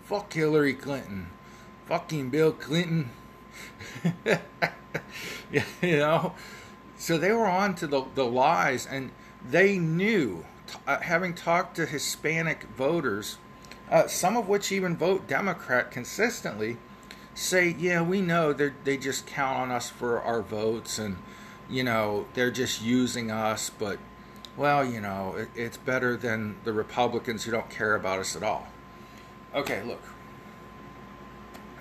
fuck 0.05 0.31
Hillary 0.35 0.75
Clinton, 0.75 1.29
fucking 1.87 2.29
Bill 2.29 2.53
Clinton." 2.53 3.13
you 5.51 5.63
know, 5.83 6.35
so 6.99 7.17
they 7.17 7.33
were 7.33 7.47
on 7.47 7.77
to 7.77 7.87
the, 7.87 8.05
the 8.15 8.27
lies, 8.27 8.87
and 8.87 9.11
they 9.49 9.79
knew, 9.79 10.45
uh, 10.87 10.99
having 10.99 11.33
talked 11.33 11.77
to 11.77 11.87
Hispanic 11.87 12.65
voters, 12.65 13.39
uh, 13.90 14.07
some 14.07 14.37
of 14.37 14.49
which 14.49 14.73
even 14.73 14.97
vote 14.97 15.26
Democrat 15.26 15.90
consistently, 15.90 16.76
say, 17.35 17.75
yeah, 17.78 18.02
we 18.02 18.21
know 18.21 18.52
they 18.52 18.97
just 18.97 19.26
count 19.26 19.59
on 19.59 19.71
us 19.71 19.90
for 19.90 20.21
our 20.21 20.42
votes, 20.42 20.99
and 20.99 21.16
you 21.71 21.83
know 21.83 22.26
they're 22.35 22.50
just 22.50 22.83
using 22.83 23.30
us, 23.30 23.71
but 23.71 23.99
well, 24.57 24.85
you 24.85 25.00
know 25.00 25.35
it, 25.37 25.49
it's 25.54 25.76
better 25.76 26.16
than 26.16 26.57
the 26.64 26.73
Republicans 26.73 27.45
who 27.45 27.52
don't 27.52 27.71
care 27.71 27.95
about 27.95 28.18
us 28.18 28.35
at 28.37 28.42
all. 28.42 28.68
Okay, 29.54 29.83
look. 29.83 30.02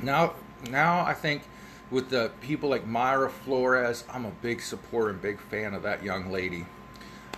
Now, 0.01 0.33
now 0.69 1.03
I 1.03 1.13
think 1.13 1.43
with 1.89 2.09
the 2.09 2.31
people 2.41 2.69
like 2.69 2.87
Mayra 2.87 3.29
Flores. 3.29 4.03
I'm 4.11 4.25
a 4.25 4.31
big 4.31 4.61
supporter 4.61 5.09
and 5.09 5.21
big 5.21 5.39
fan 5.39 5.73
of 5.73 5.83
that 5.83 6.03
young 6.03 6.31
lady. 6.31 6.65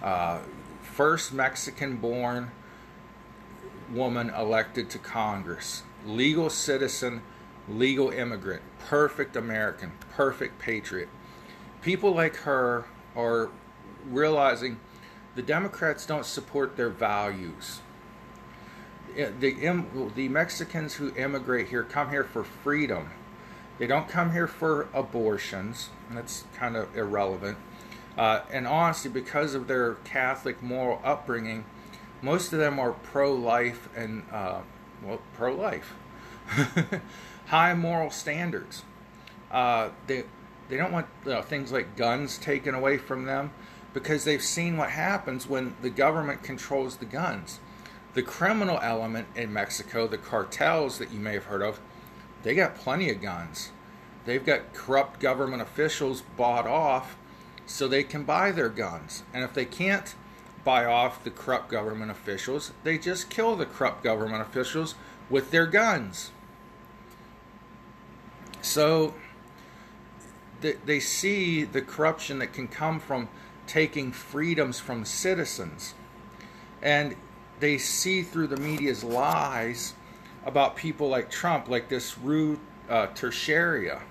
Uh, 0.02 0.40
first 0.82 1.34
Mexican 1.34 1.98
born 1.98 2.52
woman 3.92 4.30
elected 4.30 4.90
to 4.92 5.00
Congress, 5.00 5.84
legal 6.06 6.50
citizen, 6.50 7.22
legal 7.68 8.10
immigrant, 8.10 8.62
perfect 8.80 9.36
American, 9.36 9.92
perfect 10.12 10.60
patriot. 10.60 11.10
People 11.82 12.14
like 12.14 12.36
her 12.38 12.86
are 13.16 13.50
realizing 14.06 14.80
the 15.36 15.42
Democrats 15.42 16.06
don't 16.06 16.26
support 16.26 16.76
their 16.76 16.90
values. 16.90 17.82
The, 19.16 19.86
the 20.16 20.30
Mexicans 20.30 20.96
who 20.96 21.16
immigrate 21.16 21.70
here 21.70 21.84
come 21.84 22.10
here 22.10 22.24
for 22.24 22.44
freedom 22.44 23.10
they 23.80 23.88
don't 23.88 24.10
come 24.10 24.34
here 24.34 24.46
for 24.46 24.90
abortions. 24.94 25.90
That's 26.12 26.44
kind 26.54 26.76
of 26.76 26.96
irrelevant. 26.96 27.58
Uh, 28.18 28.42
and 28.52 28.68
honestly, 28.68 29.10
because 29.10 29.56
of 29.56 29.68
their 29.68 29.94
Catholic 30.04 30.62
moral 30.62 31.02
upbringing, 31.04 31.64
most 32.22 32.54
of 32.54 32.60
them 32.60 32.80
are 32.80 32.92
pro-life 32.92 33.90
and 33.96 34.24
uh, 34.32 34.62
well, 35.04 35.22
pro-life, 35.36 35.94
high 37.48 37.74
moral 37.74 38.12
standards. 38.12 38.84
Uh, 39.52 39.90
they 40.08 40.24
they 40.70 40.78
don't 40.78 40.92
want 40.92 41.08
you 41.26 41.32
know, 41.32 41.42
things 41.42 41.72
like 41.72 41.96
guns 41.96 42.38
taken 42.38 42.76
away 42.76 42.98
from 42.98 43.26
them 43.26 43.52
because 43.94 44.24
they've 44.24 44.44
seen 44.44 44.78
what 44.78 44.92
happens 44.92 45.48
when 45.48 45.76
the 45.82 45.90
government 45.90 46.44
controls 46.44 46.98
the 46.98 47.06
guns. 47.06 47.60
The 48.14 48.22
criminal 48.22 48.80
element 48.82 49.28
in 49.36 49.52
Mexico, 49.52 50.08
the 50.08 50.18
cartels 50.18 51.00
that 51.00 51.12
you 51.12 51.20
may 51.20 51.34
have 51.34 51.46
heard 51.46 51.62
of, 51.62 51.80
they 52.44 52.56
got 52.56 52.76
plenty 52.76 53.10
of 53.10 53.22
guns. 53.22 53.72
They've 54.26 54.46
got 54.46 54.74
corrupt 54.74 55.20
government 55.20 55.62
officials 55.62 56.22
bought 56.38 56.68
off 56.68 57.18
so 57.66 57.88
they 57.88 58.04
can 58.04 58.24
buy 58.24 58.52
their 58.52 58.70
guns. 58.70 59.24
And 59.34 59.44
if 59.44 59.54
they 59.54 59.66
can't 59.66 60.16
buy 60.64 60.86
off 60.86 61.24
the 61.24 61.32
corrupt 61.32 61.70
government 61.70 62.12
officials, 62.12 62.72
they 62.84 62.98
just 62.98 63.30
kill 63.30 63.56
the 63.56 63.66
corrupt 63.66 64.04
government 64.04 64.42
officials 64.42 64.96
with 65.30 65.52
their 65.52 65.66
guns. 65.66 66.32
So 68.62 69.14
they, 70.62 71.00
see 71.00 71.64
the 71.64 71.82
corruption 71.82 72.40
that 72.40 72.54
can 72.54 72.68
come 72.68 73.00
from 73.00 73.30
taking 73.68 74.12
freedoms 74.12 74.80
from 74.80 75.06
citizens. 75.06 75.94
And 76.82 77.16
they 77.60 77.78
see 77.78 78.24
through 78.24 78.48
the 78.48 78.58
media's 78.58 79.04
lies 79.04 79.94
about 80.46 80.76
people 80.76 81.08
like 81.08 81.30
Trump, 81.30 81.70
like 81.70 81.90
this 81.90 82.18
Rue 82.18 82.60
uh, 82.90 83.08
Tertiaria. 83.08 84.02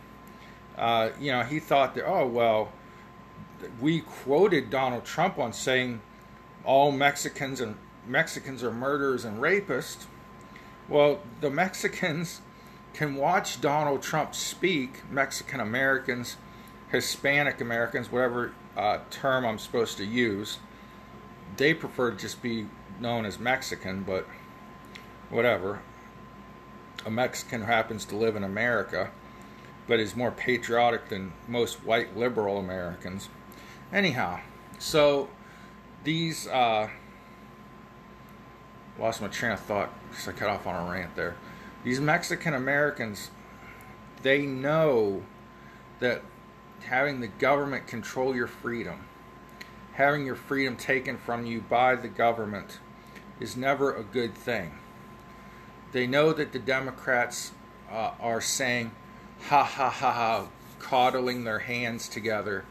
Uh, 0.76 1.10
you 1.20 1.32
know, 1.32 1.42
he 1.42 1.58
thought 1.58 1.94
that, 1.94 2.06
oh, 2.06 2.26
well, 2.26 2.72
we 3.80 4.00
quoted 4.00 4.70
Donald 4.70 5.04
Trump 5.04 5.38
on 5.38 5.52
saying 5.52 6.00
all 6.68 6.92
Mexicans 6.92 7.62
and 7.62 7.76
Mexicans 8.06 8.62
are 8.62 8.70
murderers 8.70 9.24
and 9.24 9.40
rapists. 9.40 10.04
Well, 10.86 11.20
the 11.40 11.48
Mexicans 11.48 12.42
can 12.92 13.14
watch 13.14 13.62
Donald 13.62 14.02
Trump 14.02 14.34
speak, 14.34 15.02
Mexican 15.10 15.60
Americans, 15.60 16.36
Hispanic 16.90 17.62
Americans, 17.62 18.12
whatever 18.12 18.52
uh, 18.76 18.98
term 19.10 19.46
I'm 19.46 19.58
supposed 19.58 19.96
to 19.96 20.04
use. 20.04 20.58
They 21.56 21.72
prefer 21.72 22.10
to 22.10 22.16
just 22.18 22.42
be 22.42 22.66
known 23.00 23.24
as 23.24 23.38
Mexican, 23.38 24.02
but 24.02 24.26
whatever. 25.30 25.80
A 27.06 27.10
Mexican 27.10 27.62
happens 27.62 28.04
to 28.06 28.16
live 28.16 28.36
in 28.36 28.44
America, 28.44 29.10
but 29.86 30.00
is 30.00 30.14
more 30.14 30.32
patriotic 30.32 31.08
than 31.08 31.32
most 31.46 31.82
white 31.82 32.14
liberal 32.14 32.58
Americans. 32.58 33.30
Anyhow, 33.90 34.40
so 34.78 35.30
these 36.04 36.46
uh, 36.46 36.88
lost 38.98 39.20
my 39.20 39.28
train 39.28 39.52
of 39.52 39.60
thought 39.60 39.90
because 40.10 40.28
I 40.28 40.32
cut 40.32 40.48
off 40.48 40.66
on 40.66 40.88
a 40.88 40.90
rant 40.90 41.14
there. 41.16 41.36
These 41.84 42.00
Mexican 42.00 42.54
Americans, 42.54 43.30
they 44.22 44.42
know 44.42 45.22
that 46.00 46.22
having 46.84 47.20
the 47.20 47.28
government 47.28 47.86
control 47.86 48.34
your 48.34 48.46
freedom, 48.46 49.04
having 49.94 50.26
your 50.26 50.34
freedom 50.34 50.76
taken 50.76 51.16
from 51.16 51.46
you 51.46 51.60
by 51.60 51.94
the 51.94 52.08
government, 52.08 52.78
is 53.40 53.56
never 53.56 53.94
a 53.94 54.02
good 54.02 54.34
thing. 54.34 54.72
They 55.92 56.06
know 56.06 56.32
that 56.32 56.52
the 56.52 56.58
Democrats 56.58 57.52
uh, 57.90 58.12
are 58.20 58.40
saying, 58.40 58.90
ha 59.42 59.62
ha 59.62 59.88
ha 59.88 60.12
ha, 60.12 60.46
coddling 60.78 61.44
their 61.44 61.60
hands 61.60 62.08
together. 62.08 62.64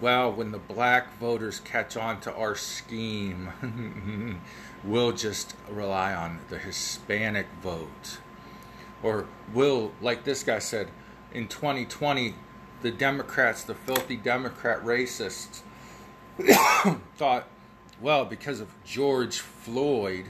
Well, 0.00 0.32
when 0.32 0.52
the 0.52 0.58
black 0.58 1.18
voters 1.18 1.58
catch 1.58 1.96
on 1.96 2.20
to 2.20 2.32
our 2.32 2.54
scheme, 2.54 4.40
we'll 4.84 5.10
just 5.10 5.56
rely 5.68 6.14
on 6.14 6.38
the 6.50 6.58
Hispanic 6.58 7.46
vote. 7.60 8.18
Or 9.02 9.26
we'll, 9.52 9.90
like 10.00 10.22
this 10.22 10.44
guy 10.44 10.60
said, 10.60 10.88
in 11.32 11.48
2020, 11.48 12.36
the 12.82 12.92
Democrats, 12.92 13.64
the 13.64 13.74
filthy 13.74 14.16
Democrat 14.16 14.84
racists, 14.84 15.62
thought, 17.16 17.48
well, 18.00 18.24
because 18.24 18.60
of 18.60 18.68
George 18.84 19.38
Floyd, 19.40 20.26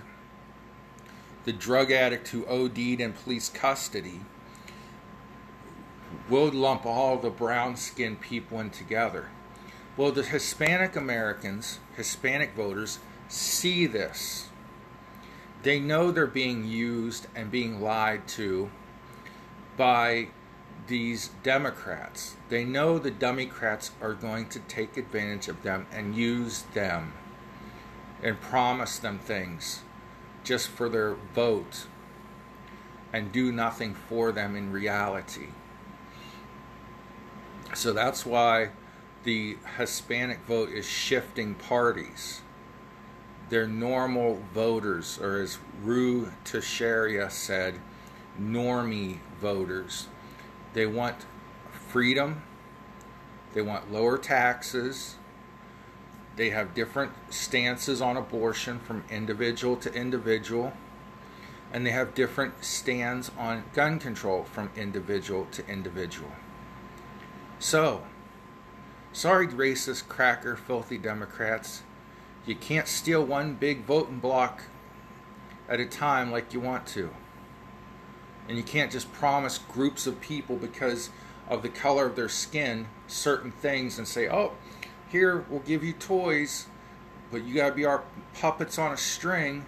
the 1.44 1.52
drug 1.52 1.92
addict 1.92 2.28
who 2.28 2.46
OD'd 2.46 2.78
in 2.78 3.12
police 3.12 3.50
custody, 3.50 4.20
we'll 6.30 6.50
lump 6.50 6.86
all 6.86 7.18
the 7.18 7.28
brown 7.28 7.76
skinned 7.76 8.22
people 8.22 8.60
in 8.60 8.70
together. 8.70 9.28
Well, 9.98 10.12
the 10.12 10.22
Hispanic 10.22 10.94
Americans, 10.94 11.80
Hispanic 11.96 12.54
voters, 12.54 13.00
see 13.26 13.84
this. 13.84 14.46
They 15.64 15.80
know 15.80 16.12
they're 16.12 16.28
being 16.28 16.64
used 16.68 17.26
and 17.34 17.50
being 17.50 17.82
lied 17.82 18.28
to 18.28 18.70
by 19.76 20.28
these 20.86 21.30
Democrats. 21.42 22.36
They 22.48 22.64
know 22.64 23.00
the 23.00 23.10
Democrats 23.10 23.90
are 24.00 24.14
going 24.14 24.48
to 24.50 24.60
take 24.60 24.96
advantage 24.96 25.48
of 25.48 25.64
them 25.64 25.88
and 25.90 26.14
use 26.14 26.62
them 26.74 27.12
and 28.22 28.40
promise 28.40 29.00
them 29.00 29.18
things 29.18 29.80
just 30.44 30.68
for 30.68 30.88
their 30.88 31.14
vote 31.34 31.88
and 33.12 33.32
do 33.32 33.50
nothing 33.50 33.94
for 33.94 34.30
them 34.30 34.54
in 34.54 34.70
reality. 34.70 35.48
So 37.74 37.92
that's 37.92 38.24
why 38.24 38.70
the 39.24 39.56
Hispanic 39.76 40.40
vote 40.46 40.70
is 40.70 40.86
shifting 40.86 41.54
parties. 41.54 42.40
They're 43.48 43.66
normal 43.66 44.42
voters, 44.52 45.18
or 45.18 45.40
as 45.40 45.58
Ruy 45.84 46.30
Teixeira 46.44 47.30
said, 47.30 47.80
normie 48.40 49.18
voters. 49.40 50.08
They 50.74 50.86
want 50.86 51.26
freedom, 51.70 52.42
they 53.54 53.62
want 53.62 53.90
lower 53.90 54.18
taxes, 54.18 55.16
they 56.36 56.50
have 56.50 56.74
different 56.74 57.12
stances 57.30 58.00
on 58.00 58.16
abortion 58.16 58.78
from 58.78 59.04
individual 59.10 59.76
to 59.76 59.92
individual, 59.92 60.72
and 61.72 61.84
they 61.84 61.90
have 61.90 62.14
different 62.14 62.64
stands 62.64 63.30
on 63.36 63.64
gun 63.74 63.98
control 63.98 64.44
from 64.44 64.70
individual 64.76 65.46
to 65.50 65.66
individual. 65.66 66.30
So, 67.58 68.04
sorry, 69.18 69.48
racist, 69.48 70.06
cracker, 70.08 70.54
filthy 70.54 70.96
Democrats. 70.96 71.82
You 72.46 72.54
can't 72.54 72.86
steal 72.86 73.24
one 73.24 73.54
big 73.54 73.84
voting 73.84 74.20
block 74.20 74.62
at 75.68 75.80
a 75.80 75.86
time 75.86 76.30
like 76.30 76.54
you 76.54 76.60
want 76.60 76.86
to. 76.88 77.10
And 78.48 78.56
you 78.56 78.62
can't 78.62 78.92
just 78.92 79.12
promise 79.12 79.58
groups 79.58 80.06
of 80.06 80.20
people 80.20 80.56
because 80.56 81.10
of 81.48 81.62
the 81.62 81.68
color 81.68 82.06
of 82.06 82.14
their 82.14 82.28
skin 82.28 82.86
certain 83.08 83.50
things 83.50 83.98
and 83.98 84.06
say, 84.06 84.28
oh, 84.28 84.52
here, 85.08 85.44
we'll 85.50 85.60
give 85.60 85.82
you 85.82 85.94
toys, 85.94 86.66
but 87.32 87.42
you 87.42 87.54
got 87.54 87.70
to 87.70 87.74
be 87.74 87.84
our 87.84 88.04
puppets 88.34 88.78
on 88.78 88.92
a 88.92 88.96
string. 88.96 89.66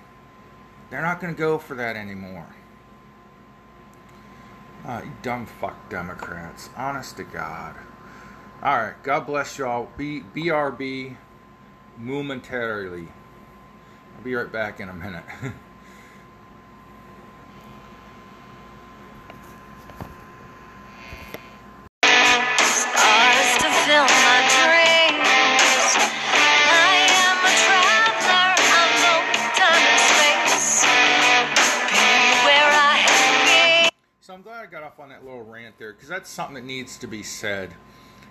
They're 0.91 1.03
not 1.03 1.21
going 1.21 1.35
to 1.35 1.39
go 1.39 1.59
for 1.59 1.75
that 1.75 1.97
anymore. 1.97 2.47
Uh, 4.87 5.03
you 5.05 5.13
dumb 5.23 5.45
fuck 5.45 5.91
Democrats. 5.91 6.71
Honest 6.77 7.17
to 7.17 7.25
God. 7.25 7.75
All 8.63 8.77
right. 8.77 9.03
God 9.03 9.25
bless 9.25 9.57
y'all. 9.57 9.89
B- 9.97 10.23
BRB 10.35 11.17
momentarily. 11.97 13.09
I'll 14.15 14.23
be 14.23 14.35
right 14.35 14.53
back 14.53 14.81
in 14.81 14.91
a 14.91 14.93
minute. 14.93 15.25
Stars 22.05 23.57
to 23.57 23.69
fill 23.89 24.05
my 24.05 24.45
dreams. 24.53 25.97
I 26.69 27.09
am 27.17 27.41
a 27.41 27.53
traveler. 27.65 28.53
I 28.61 28.93
know 29.01 29.25
time 29.57 29.85
and 29.89 30.05
space. 30.05 30.85
Be 31.97 32.13
where 32.45 32.69
I 32.77 33.01
have 33.09 33.41
been. 33.87 33.91
So 34.21 34.35
I'm 34.35 34.43
glad 34.43 34.61
I 34.63 34.67
got 34.67 34.83
off 34.83 35.01
on 35.01 35.09
that 35.09 35.25
little 35.25 35.45
rant 35.45 35.79
there 35.79 35.95
because 35.95 36.11
that's 36.11 36.29
something 36.29 36.57
that 36.57 36.65
needs 36.65 36.99
to 36.99 37.07
be 37.07 37.23
said. 37.23 37.73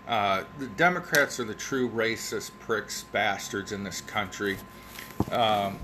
Uh, 0.09 0.43
the 0.57 0.65
Democrats 0.65 1.39
are 1.39 1.43
the 1.43 1.53
true 1.53 1.87
racist 1.87 2.49
pricks, 2.59 3.03
bastards 3.03 3.71
in 3.71 3.83
this 3.83 4.01
country 4.01 4.57
um, 5.31 5.77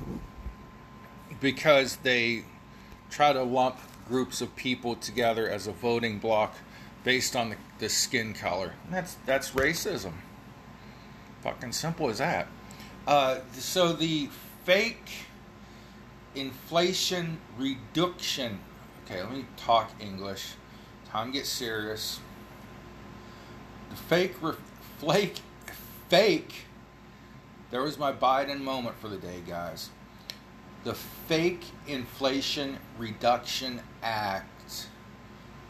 because 1.39 1.97
they 1.97 2.43
try 3.11 3.31
to 3.31 3.43
lump 3.43 3.77
groups 4.07 4.41
of 4.41 4.55
people 4.55 4.95
together 4.95 5.47
as 5.47 5.67
a 5.67 5.71
voting 5.71 6.17
block 6.17 6.55
based 7.03 7.35
on 7.35 7.51
the, 7.51 7.55
the 7.77 7.87
skin 7.87 8.33
color. 8.33 8.73
That's 8.89 9.15
that's 9.27 9.51
racism. 9.51 10.13
Fucking 11.41 11.71
simple 11.71 12.09
as 12.09 12.17
that. 12.17 12.47
Uh, 13.05 13.37
so 13.51 13.93
the 13.93 14.29
fake 14.63 15.27
inflation 16.33 17.37
reduction. 17.59 18.57
Okay, 19.05 19.21
let 19.21 19.31
me 19.31 19.45
talk 19.55 19.91
English. 19.99 20.53
Time 21.07 21.27
to 21.27 21.37
get 21.37 21.45
serious. 21.45 22.19
Fake, 23.95 24.35
re- 24.41 24.53
flake, 24.99 25.39
fake. 26.09 26.65
There 27.71 27.81
was 27.81 27.97
my 27.97 28.11
Biden 28.11 28.61
moment 28.61 28.97
for 28.99 29.07
the 29.07 29.17
day, 29.17 29.41
guys. 29.47 29.89
The 30.83 30.93
fake 30.93 31.65
Inflation 31.87 32.77
Reduction 32.97 33.81
Act 34.03 34.87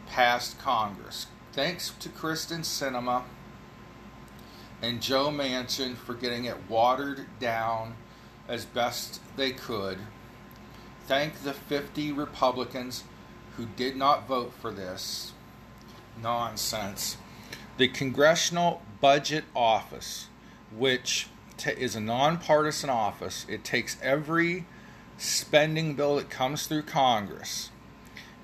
passed 0.07 0.59
Congress. 0.59 1.27
Thanks 1.53 1.91
to 1.99 2.09
Kyrsten 2.09 2.61
Sinema 2.61 3.23
and 4.81 5.01
Joe 5.01 5.29
Manchin 5.29 5.95
for 5.95 6.13
getting 6.13 6.45
it 6.45 6.69
watered 6.69 7.25
down 7.39 7.95
as 8.47 8.65
best 8.65 9.21
they 9.37 9.51
could. 9.51 9.99
Thank 11.07 11.43
the 11.43 11.53
50 11.53 12.11
Republicans 12.11 13.03
who 13.57 13.65
did 13.65 13.95
not 13.95 14.27
vote 14.27 14.53
for 14.59 14.71
this 14.71 15.31
nonsense. 16.21 17.17
The 17.77 17.89
Congressional 17.89 18.81
Budget 19.01 19.43
Office, 19.53 20.27
which 20.73 21.27
ta 21.57 21.71
is 21.71 21.93
a 21.95 21.99
nonpartisan 21.99 22.89
office, 22.89 23.45
it 23.49 23.65
takes 23.65 23.97
every 24.01 24.65
spending 25.17 25.93
bill 25.93 26.15
that 26.15 26.29
comes 26.29 26.67
through 26.67 26.83
Congress 26.83 27.71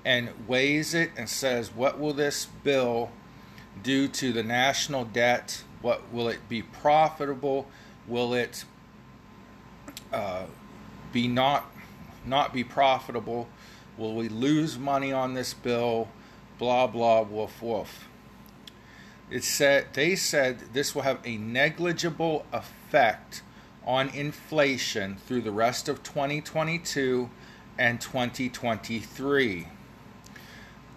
and 0.04 0.30
weighs 0.46 0.92
it 0.92 1.12
and 1.16 1.30
says, 1.30 1.74
what 1.74 1.98
will 1.98 2.12
this 2.12 2.46
bill 2.62 3.10
do 3.82 4.06
to 4.08 4.32
the 4.34 4.42
national 4.42 5.06
debt? 5.06 5.64
What 5.80 6.12
will 6.12 6.28
it 6.28 6.46
be 6.50 6.60
profitable? 6.60 7.68
Will 8.06 8.34
it 8.34 8.66
uh, 10.12 10.44
be 11.10 11.26
not 11.26 11.70
not 12.26 12.52
be 12.52 12.64
profitable? 12.64 13.48
Will 13.96 14.14
we 14.14 14.28
lose 14.28 14.78
money 14.78 15.10
on 15.10 15.32
this 15.32 15.54
bill? 15.54 16.08
Blah 16.58 16.88
blah 16.88 17.22
woof 17.22 17.62
woof. 17.62 18.08
It 19.32 19.44
said 19.44 19.86
they 19.94 20.14
said 20.14 20.58
this 20.74 20.94
will 20.94 21.02
have 21.02 21.18
a 21.24 21.38
negligible 21.38 22.44
effect 22.52 23.42
on 23.86 24.10
inflation 24.10 25.16
through 25.16 25.40
the 25.40 25.50
rest 25.50 25.88
of 25.88 26.02
2022 26.02 27.30
and 27.78 27.98
2023. 27.98 29.68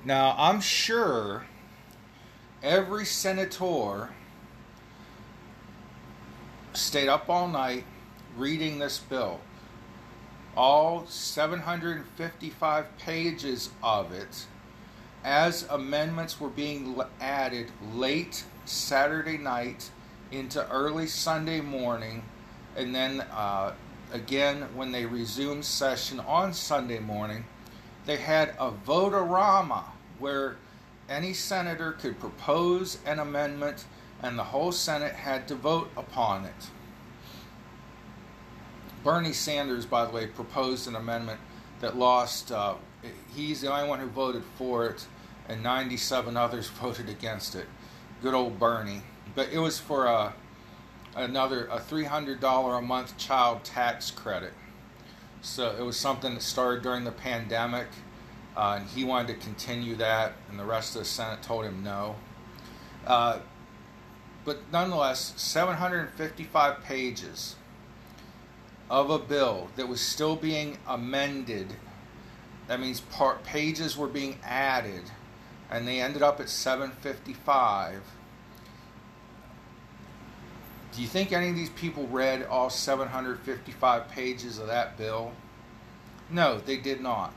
Now, 0.04 0.36
I'm 0.38 0.60
sure 0.60 1.46
every 2.62 3.06
senator 3.06 4.10
stayed 6.74 7.08
up 7.08 7.30
all 7.30 7.48
night 7.48 7.86
reading 8.36 8.80
this 8.80 9.00
bill. 9.00 9.40
All 10.58 11.06
755 11.08 12.98
pages 12.98 13.70
of 13.82 14.12
it, 14.12 14.46
as 15.26 15.68
amendments 15.72 16.40
were 16.40 16.50
being 16.50 17.02
added 17.20 17.72
late 17.94 18.46
Saturday 18.66 19.38
night 19.38 19.90
into 20.32 20.66
early 20.70 21.08
Sunday 21.08 21.60
morning, 21.60 22.24
and 22.78 22.94
then 22.94 23.22
uh, 23.32 23.74
again 24.14 24.62
when 24.76 24.92
they 24.92 25.06
resumed 25.06 25.66
session 25.66 26.20
on 26.22 26.54
Sunday 26.54 27.00
morning, 27.00 27.44
they 28.06 28.18
had 28.18 28.50
a 28.60 28.72
votorama 28.72 29.84
where 30.20 30.58
any 31.10 31.34
senator 31.34 31.94
could 31.94 32.20
propose 32.20 33.00
an 33.06 33.20
amendment 33.20 33.86
and 34.22 34.38
the 34.38 34.44
whole 34.44 34.72
Senate 34.72 35.14
had 35.14 35.48
to 35.48 35.56
vote 35.56 35.90
upon 35.98 36.46
it. 36.46 36.70
Bernie 39.04 39.34
Sanders, 39.34 39.86
by 39.86 40.06
the 40.06 40.12
way, 40.12 40.28
proposed 40.28 40.88
an 40.88 40.96
amendment 40.96 41.40
that 41.80 41.98
lost. 41.98 42.52
Uh, 42.52 42.76
he's 43.36 43.62
the 43.62 43.72
only 43.72 43.88
one 43.88 44.00
who 44.00 44.08
voted 44.08 44.44
for 44.58 44.88
it, 44.88 45.06
and 45.48 45.64
97 45.64 46.38
others 46.38 46.68
voted 46.82 47.10
against 47.10 47.56
it. 47.56 47.68
Good 48.22 48.34
old 48.34 48.60
Bernie. 48.60 49.02
But 49.34 49.50
it 49.52 49.60
was 49.60 49.80
for 49.80 50.06
a, 50.06 50.34
another 51.16 51.66
a 51.68 51.80
$300 51.80 52.78
a 52.78 52.82
month 52.82 53.18
child 53.18 53.64
tax 53.64 54.12
credit. 54.12 54.54
So 55.42 55.76
it 55.78 55.84
was 55.84 55.98
something 55.98 56.34
that 56.34 56.42
started 56.42 56.82
during 56.82 57.04
the 57.04 57.12
pandemic 57.12 57.88
uh, 58.56 58.78
and 58.80 58.90
he 58.90 59.04
wanted 59.04 59.28
to 59.28 59.46
continue 59.46 59.96
that, 59.96 60.34
and 60.50 60.58
the 60.58 60.64
rest 60.64 60.96
of 60.96 61.02
the 61.02 61.06
Senate 61.06 61.42
told 61.42 61.66
him 61.66 61.84
no. 61.84 62.16
Uh, 63.06 63.40
but 64.46 64.60
nonetheless, 64.72 65.34
755 65.36 66.84
pages 66.84 67.56
of 68.90 69.10
a 69.10 69.20
bill 69.20 69.70
that 69.76 69.88
was 69.88 70.00
still 70.00 70.36
being 70.36 70.78
amended. 70.88 71.74
That 72.68 72.80
means 72.80 73.02
part, 73.02 73.44
pages 73.44 73.98
were 73.98 74.08
being 74.08 74.40
added, 74.44 75.04
and 75.70 75.88
they 75.88 76.00
ended 76.02 76.22
up 76.22 76.40
at 76.40 76.50
755. 76.50 78.02
Do 80.94 81.02
you 81.02 81.08
think 81.08 81.32
any 81.32 81.50
of 81.50 81.56
these 81.56 81.70
people 81.72 82.08
read 82.08 82.44
all 82.44 82.70
755 82.70 84.10
pages 84.10 84.60
of 84.60 84.68
that 84.68 84.98
bill? 84.98 85.34
No, 86.30 86.60
they 86.60 86.78
did 86.78 87.02
not 87.02 87.34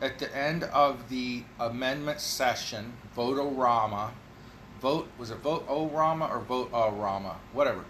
at 0.00 0.18
the 0.18 0.36
end 0.36 0.64
of 0.64 1.08
the 1.08 1.42
amendment 1.58 2.20
session, 2.20 2.94
vote-o-rama, 3.14 4.12
vote 4.80 5.08
was 5.18 5.30
it 5.30 5.38
vote-o-rama 5.38 6.26
or 6.26 6.38
vote-o-rama, 6.40 7.36
whatever, 7.52 7.84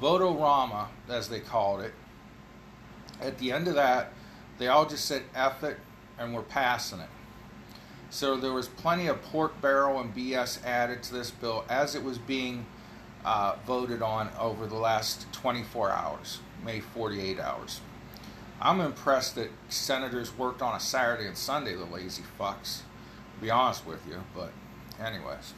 vote-o-rama 0.00 0.88
as 1.08 1.28
they 1.28 1.40
called 1.40 1.80
it. 1.80 1.94
At 3.20 3.38
the 3.38 3.52
end 3.52 3.68
of 3.68 3.74
that, 3.74 4.12
they 4.58 4.66
all 4.66 4.86
just 4.86 5.04
said 5.04 5.22
F 5.34 5.62
it 5.62 5.78
and 6.18 6.34
we're 6.34 6.42
passing 6.42 6.98
it. 6.98 7.08
So 8.12 8.36
there 8.36 8.52
was 8.52 8.68
plenty 8.68 9.06
of 9.06 9.22
pork 9.22 9.58
barrel 9.62 9.98
and 9.98 10.14
BS 10.14 10.62
added 10.66 11.02
to 11.04 11.14
this 11.14 11.30
bill 11.30 11.64
as 11.70 11.94
it 11.94 12.04
was 12.04 12.18
being 12.18 12.66
uh, 13.24 13.56
voted 13.66 14.02
on 14.02 14.28
over 14.38 14.66
the 14.66 14.76
last 14.76 15.32
24 15.32 15.90
hours, 15.90 16.40
maybe 16.62 16.80
48 16.80 17.40
hours. 17.40 17.80
I'm 18.60 18.82
impressed 18.82 19.36
that 19.36 19.48
senators 19.70 20.36
worked 20.36 20.60
on 20.60 20.76
a 20.76 20.78
Saturday 20.78 21.26
and 21.26 21.38
Sunday, 21.38 21.74
the 21.74 21.86
lazy 21.86 22.22
fucks. 22.38 22.80
To 23.36 23.40
be 23.40 23.50
honest 23.50 23.86
with 23.86 24.06
you, 24.06 24.22
but 24.36 24.52
anyways. 25.02 25.54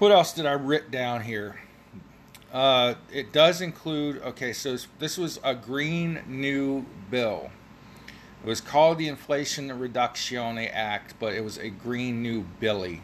What 0.00 0.10
else 0.10 0.32
did 0.32 0.46
I 0.46 0.54
write 0.54 0.90
down 0.90 1.22
here? 1.22 1.60
Uh, 2.52 2.94
it 3.12 3.32
does 3.32 3.60
include, 3.60 4.20
okay, 4.22 4.52
so 4.52 4.76
this 4.98 5.16
was 5.16 5.38
a 5.44 5.54
green 5.54 6.22
new 6.26 6.84
bill. 7.08 7.52
It 8.42 8.46
was 8.46 8.60
called 8.60 8.98
the 8.98 9.08
Inflation 9.08 9.76
Reduction 9.78 10.58
Act, 10.58 11.14
but 11.18 11.34
it 11.34 11.42
was 11.42 11.58
a 11.58 11.68
green 11.68 12.22
new 12.22 12.42
billy. 12.60 13.02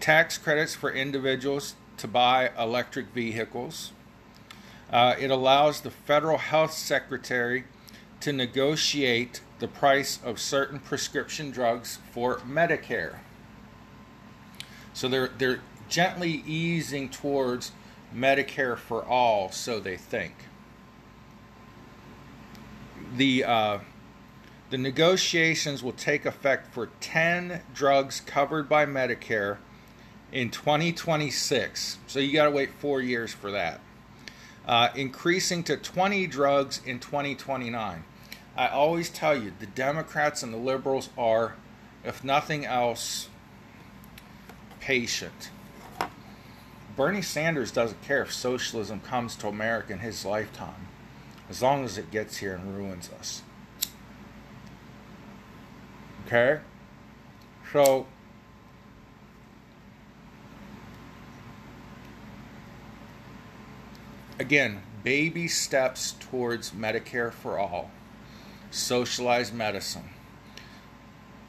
Tax 0.00 0.38
credits 0.38 0.74
for 0.74 0.92
individuals 0.92 1.74
to 1.96 2.06
buy 2.06 2.50
electric 2.58 3.06
vehicles 3.08 3.92
uh, 4.90 5.14
it 5.18 5.30
allows 5.30 5.80
the 5.80 5.90
federal 5.90 6.38
health 6.38 6.72
secretary 6.72 7.64
to 8.20 8.32
negotiate 8.32 9.40
the 9.58 9.68
price 9.68 10.18
of 10.24 10.38
certain 10.38 10.78
prescription 10.78 11.50
drugs 11.50 11.98
for 12.10 12.36
Medicare. 12.38 13.16
So 14.92 15.08
they're 15.08 15.30
they're 15.38 15.60
gently 15.88 16.42
easing 16.46 17.08
towards 17.08 17.72
Medicare 18.14 18.76
for 18.78 19.04
all, 19.04 19.50
so 19.50 19.80
they 19.80 19.96
think. 19.96 20.34
The 23.14 23.44
uh, 23.44 23.78
the 24.70 24.78
negotiations 24.78 25.82
will 25.82 25.92
take 25.92 26.26
effect 26.26 26.74
for 26.74 26.88
10 27.00 27.62
drugs 27.72 28.20
covered 28.20 28.68
by 28.68 28.84
Medicare 28.84 29.58
in 30.32 30.50
2026. 30.50 31.98
So 32.08 32.18
you 32.18 32.32
got 32.32 32.46
to 32.46 32.50
wait 32.50 32.70
four 32.72 33.00
years 33.00 33.32
for 33.32 33.52
that 33.52 33.80
uh, 34.66 34.88
increasing 34.94 35.62
to 35.64 35.76
20 35.76 36.26
drugs 36.26 36.80
in 36.84 36.98
2029. 36.98 38.04
I 38.56 38.68
always 38.68 39.10
tell 39.10 39.36
you, 39.36 39.52
the 39.58 39.66
Democrats 39.66 40.42
and 40.42 40.52
the 40.52 40.58
liberals 40.58 41.10
are, 41.16 41.54
if 42.04 42.24
nothing 42.24 42.64
else, 42.64 43.28
patient. 44.80 45.50
Bernie 46.96 47.22
Sanders 47.22 47.70
doesn't 47.70 48.02
care 48.02 48.22
if 48.22 48.32
socialism 48.32 49.00
comes 49.00 49.36
to 49.36 49.48
America 49.48 49.92
in 49.92 49.98
his 49.98 50.24
lifetime, 50.24 50.88
as 51.48 51.62
long 51.62 51.84
as 51.84 51.96
it 51.98 52.10
gets 52.10 52.38
here 52.38 52.54
and 52.54 52.76
ruins 52.76 53.10
us. 53.18 53.42
Okay? 56.26 56.60
So, 57.72 58.06
again, 64.38 64.82
baby 65.04 65.46
steps 65.46 66.16
towards 66.18 66.72
Medicare 66.72 67.32
for 67.32 67.58
all, 67.58 67.90
socialized 68.70 69.54
medicine. 69.54 70.10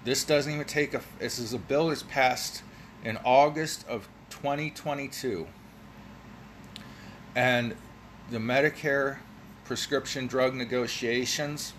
This 0.04 0.24
doesn't 0.24 0.54
even 0.54 0.66
take 0.66 0.94
a. 0.94 1.02
This 1.20 1.40
is 1.40 1.54
a 1.54 1.58
bill 1.58 1.90
that's 1.90 2.04
passed 2.04 2.62
in 3.04 3.18
August 3.26 3.86
of 3.88 4.08
2022, 4.30 5.48
and 7.36 7.76
the 8.30 8.38
Medicare 8.38 9.18
prescription 9.68 10.28
drug 10.28 10.56
negotiations 10.56 11.74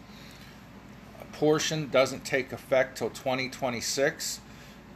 A 1.21 1.25
portion 1.37 1.89
doesn't 1.89 2.25
take 2.25 2.53
effect 2.53 2.99
till 2.99 3.09
2026. 3.09 4.41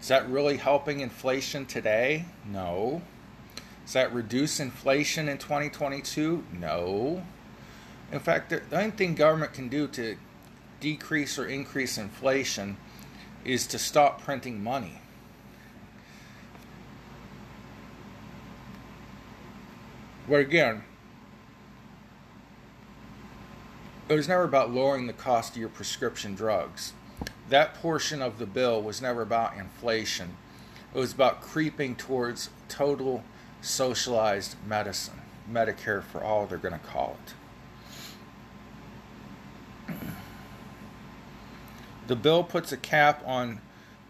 Is 0.01 0.09
that 0.09 0.29
really 0.29 0.59
helping 0.59 1.01
inflation 1.01 1.65
today? 1.65 2.27
No. 2.47 3.01
Does 3.85 3.95
that 3.95 4.13
reduce 4.13 4.61
inflation 4.61 5.29
in 5.29 5.39
2022? 5.39 6.45
No. 6.53 7.25
In 8.13 8.21
fact, 8.21 8.51
the 8.51 8.61
only 8.73 8.91
thing 8.91 9.15
government 9.15 9.55
can 9.55 9.69
do 9.69 9.89
to 9.89 10.17
decrease 10.81 11.39
or 11.39 11.47
increase 11.47 11.97
inflation 11.97 12.77
is 13.45 13.67
to 13.69 13.79
stop 13.79 14.21
printing 14.21 14.63
money. 14.63 15.01
But 20.29 20.41
again, 20.41 20.85
it 24.13 24.17
was 24.17 24.29
never 24.29 24.45
about 24.45 24.71
lowering 24.71 25.07
the 25.07 25.13
cost 25.13 25.53
of 25.53 25.57
your 25.57 25.71
prescription 25.71 26.35
drugs. 26.35 26.93
That 27.49 27.75
portion 27.75 28.21
of 28.21 28.39
the 28.39 28.47
bill 28.47 28.83
was 28.83 29.01
never 29.01 29.23
about 29.23 29.57
inflation. 29.57 30.37
It 30.95 30.99
was 30.99 31.13
about 31.13 31.41
creeping 31.41 31.97
towards 31.97 32.51
total 32.69 33.25
socialized 33.63 34.57
medicine, 34.67 35.23
Medicare 35.51 36.03
for 36.03 36.23
all, 36.23 36.47
they're 36.47 36.59
going 36.59 36.79
to 36.79 36.81
call 36.81 37.17
it. 39.89 39.97
The 42.07 42.17
bill 42.17 42.45
puts 42.45 42.73
a 42.73 42.77
cap 42.77 43.23
on 43.25 43.61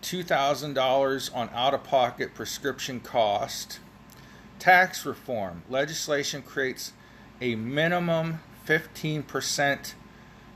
$2,000 0.02 1.36
on 1.36 1.50
out 1.54 1.74
of 1.74 1.84
pocket 1.84 2.34
prescription 2.34 2.98
cost. 2.98 3.78
Tax 4.58 5.06
reform 5.06 5.62
legislation 5.68 6.42
creates 6.42 6.92
a 7.40 7.54
minimum 7.54 8.40
15% 8.66 9.94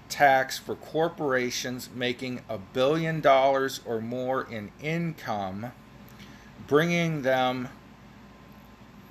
tax 0.08 0.58
for 0.58 0.74
corporations 0.76 1.90
making 1.94 2.40
a 2.48 2.58
billion 2.58 3.20
dollars 3.20 3.80
or 3.84 4.00
more 4.00 4.46
in 4.50 4.70
income, 4.80 5.72
bringing 6.66 7.22
them 7.22 7.68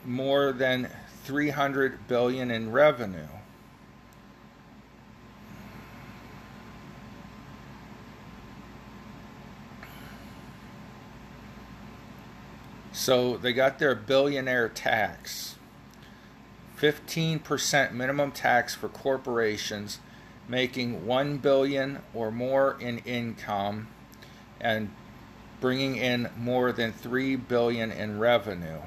more 0.05 0.51
than 0.51 0.89
300 1.23 2.07
billion 2.07 2.51
in 2.51 2.71
revenue. 2.71 3.27
So 12.91 13.37
they 13.37 13.53
got 13.53 13.77
their 13.77 13.93
billionaire 13.93 14.69
tax. 14.69 15.54
15% 16.79 17.91
minimum 17.93 18.31
tax 18.31 18.75
for 18.75 18.89
corporations 18.89 19.99
making 20.47 21.05
1 21.05 21.37
billion 21.37 21.99
or 22.13 22.31
more 22.31 22.77
in 22.79 22.99
income 22.99 23.87
and 24.59 24.91
bringing 25.59 25.95
in 25.95 26.29
more 26.37 26.71
than 26.71 26.91
3 26.91 27.35
billion 27.35 27.91
in 27.91 28.19
revenue. 28.19 28.81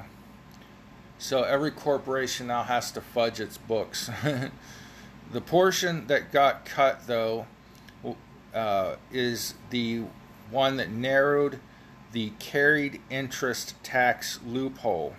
So 1.17 1.43
every 1.43 1.71
corporation 1.71 2.47
now 2.47 2.63
has 2.63 2.91
to 2.91 3.01
fudge 3.01 3.39
its 3.39 3.57
books. 3.57 4.09
the 5.31 5.41
portion 5.41 6.07
that 6.07 6.31
got 6.31 6.65
cut 6.65 7.07
though 7.07 7.45
uh, 8.53 8.95
is 9.11 9.55
the 9.69 10.03
one 10.49 10.77
that 10.77 10.89
narrowed 10.89 11.59
the 12.11 12.31
carried 12.39 13.01
interest 13.09 13.75
tax 13.83 14.39
loophole. 14.45 15.15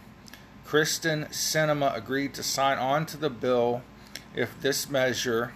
Kyrsten 0.71 1.29
Sinema 1.31 1.97
agreed 1.97 2.33
to 2.35 2.45
sign 2.45 2.79
on 2.79 3.05
to 3.07 3.17
the 3.17 3.29
bill 3.29 3.83
if 4.37 4.61
this 4.61 4.89
measure, 4.89 5.53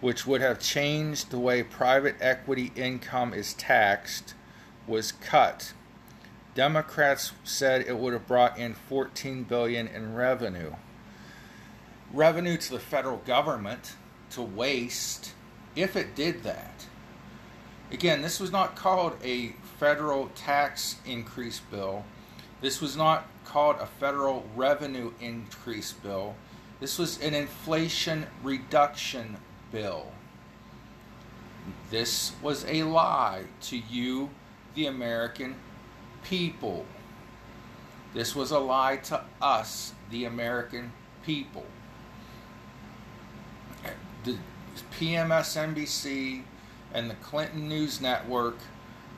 which 0.00 0.26
would 0.26 0.40
have 0.40 0.58
changed 0.58 1.30
the 1.30 1.38
way 1.38 1.62
private 1.62 2.16
equity 2.20 2.72
income 2.74 3.32
is 3.32 3.54
taxed, 3.54 4.34
was 4.84 5.12
cut. 5.12 5.74
Democrats 6.56 7.30
said 7.44 7.82
it 7.82 7.98
would 7.98 8.12
have 8.12 8.26
brought 8.26 8.58
in 8.58 8.74
14 8.74 9.44
billion 9.44 9.86
in 9.86 10.16
revenue. 10.16 10.72
Revenue 12.12 12.56
to 12.56 12.72
the 12.72 12.80
federal 12.80 13.18
government 13.18 13.94
to 14.30 14.42
waste 14.42 15.34
if 15.76 15.94
it 15.94 16.16
did 16.16 16.42
that. 16.42 16.86
Again, 17.92 18.22
this 18.22 18.40
was 18.40 18.50
not 18.50 18.74
called 18.74 19.16
a 19.22 19.50
federal 19.78 20.30
tax 20.34 20.96
increase 21.06 21.60
bill. 21.60 22.04
This 22.60 22.80
was 22.80 22.96
not 22.96 23.28
called 23.48 23.76
a 23.80 23.86
federal 23.86 24.44
revenue 24.54 25.10
increase 25.20 25.92
bill. 25.92 26.34
This 26.80 26.98
was 26.98 27.20
an 27.22 27.34
inflation 27.34 28.26
reduction 28.42 29.38
bill. 29.72 30.12
This 31.90 32.32
was 32.42 32.64
a 32.66 32.82
lie 32.82 33.44
to 33.62 33.78
you, 33.78 34.30
the 34.74 34.86
American 34.86 35.56
people. 36.22 36.84
This 38.14 38.36
was 38.36 38.50
a 38.50 38.58
lie 38.58 38.96
to 38.96 39.24
us, 39.40 39.94
the 40.10 40.26
American 40.26 40.92
people. 41.24 41.64
The 44.24 44.36
PMSNBC 44.98 46.42
and 46.92 47.10
the 47.10 47.14
Clinton 47.14 47.68
News 47.68 48.00
Network 48.00 48.58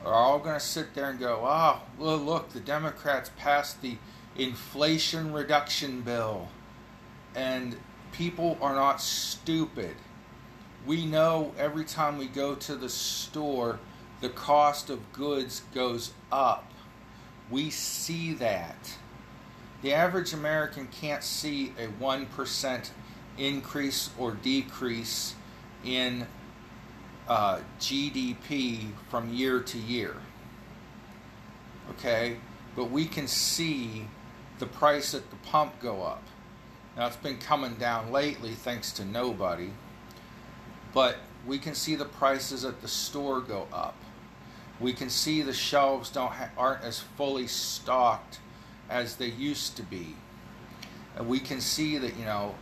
are 0.05 0.13
all 0.13 0.39
going 0.39 0.55
to 0.55 0.65
sit 0.65 0.93
there 0.93 1.09
and 1.09 1.19
go, 1.19 1.41
oh, 1.43 1.81
well, 1.97 2.17
look, 2.17 2.49
the 2.49 2.59
Democrats 2.59 3.29
passed 3.37 3.81
the 3.81 3.97
Inflation 4.41 5.31
Reduction 5.31 6.01
Bill. 6.01 6.49
And 7.35 7.77
people 8.11 8.57
are 8.59 8.73
not 8.73 8.99
stupid. 8.99 9.95
We 10.83 11.05
know 11.05 11.53
every 11.59 11.85
time 11.85 12.17
we 12.17 12.25
go 12.25 12.55
to 12.55 12.75
the 12.75 12.89
store, 12.89 13.79
the 14.19 14.29
cost 14.29 14.89
of 14.89 15.13
goods 15.13 15.61
goes 15.75 16.13
up. 16.31 16.71
We 17.51 17.69
see 17.69 18.33
that. 18.35 18.97
The 19.83 19.93
average 19.93 20.33
American 20.33 20.87
can't 20.87 21.23
see 21.23 21.73
a 21.77 21.87
1% 22.03 22.89
increase 23.37 24.09
or 24.17 24.31
decrease 24.31 25.35
in 25.85 26.25
uh, 27.27 27.59
GDP 27.79 28.89
from 29.09 29.31
year 29.31 29.59
to 29.61 29.77
year. 29.77 30.15
Okay? 31.91 32.37
But 32.75 32.89
we 32.89 33.05
can 33.05 33.27
see 33.27 34.07
the 34.61 34.67
price 34.67 35.15
at 35.15 35.27
the 35.31 35.35
pump 35.37 35.73
go 35.81 36.03
up. 36.03 36.21
Now 36.95 37.07
it's 37.07 37.15
been 37.15 37.39
coming 37.39 37.73
down 37.73 38.11
lately 38.11 38.51
thanks 38.51 38.91
to 38.93 39.03
nobody. 39.03 39.71
But 40.93 41.17
we 41.47 41.57
can 41.57 41.73
see 41.73 41.95
the 41.95 42.05
prices 42.05 42.63
at 42.63 42.79
the 42.79 42.87
store 42.87 43.41
go 43.41 43.67
up. 43.73 43.95
We 44.79 44.93
can 44.93 45.09
see 45.09 45.41
the 45.41 45.53
shelves 45.53 46.11
don't 46.11 46.31
ha- 46.31 46.51
aren't 46.55 46.83
as 46.83 46.99
fully 46.99 47.47
stocked 47.47 48.39
as 48.87 49.15
they 49.15 49.29
used 49.29 49.77
to 49.77 49.83
be. 49.83 50.15
And 51.15 51.27
we 51.27 51.39
can 51.39 51.59
see 51.59 51.97
that, 51.97 52.15
you 52.15 52.25
know, 52.25 52.53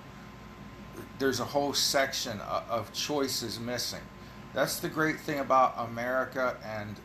there's 1.18 1.42
a 1.42 1.46
whole 1.46 1.74
section 1.74 2.40
of, 2.40 2.64
of 2.70 2.94
choices 2.94 3.60
missing. 3.60 4.02
That's 4.54 4.80
the 4.80 4.90
great 4.90 5.20
thing 5.20 5.40
about 5.40 5.76
America 5.78 6.56
and 6.64 6.96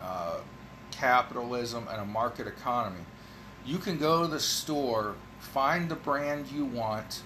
uh, 0.00 0.38
capitalism 0.92 1.88
and 1.90 2.00
a 2.00 2.06
market 2.06 2.46
economy. 2.46 3.04
You 3.64 3.78
can 3.78 3.98
go 3.98 4.22
to 4.22 4.28
the 4.28 4.40
store, 4.40 5.14
find 5.38 5.88
the 5.88 5.94
brand 5.94 6.50
you 6.50 6.64
want, 6.64 7.22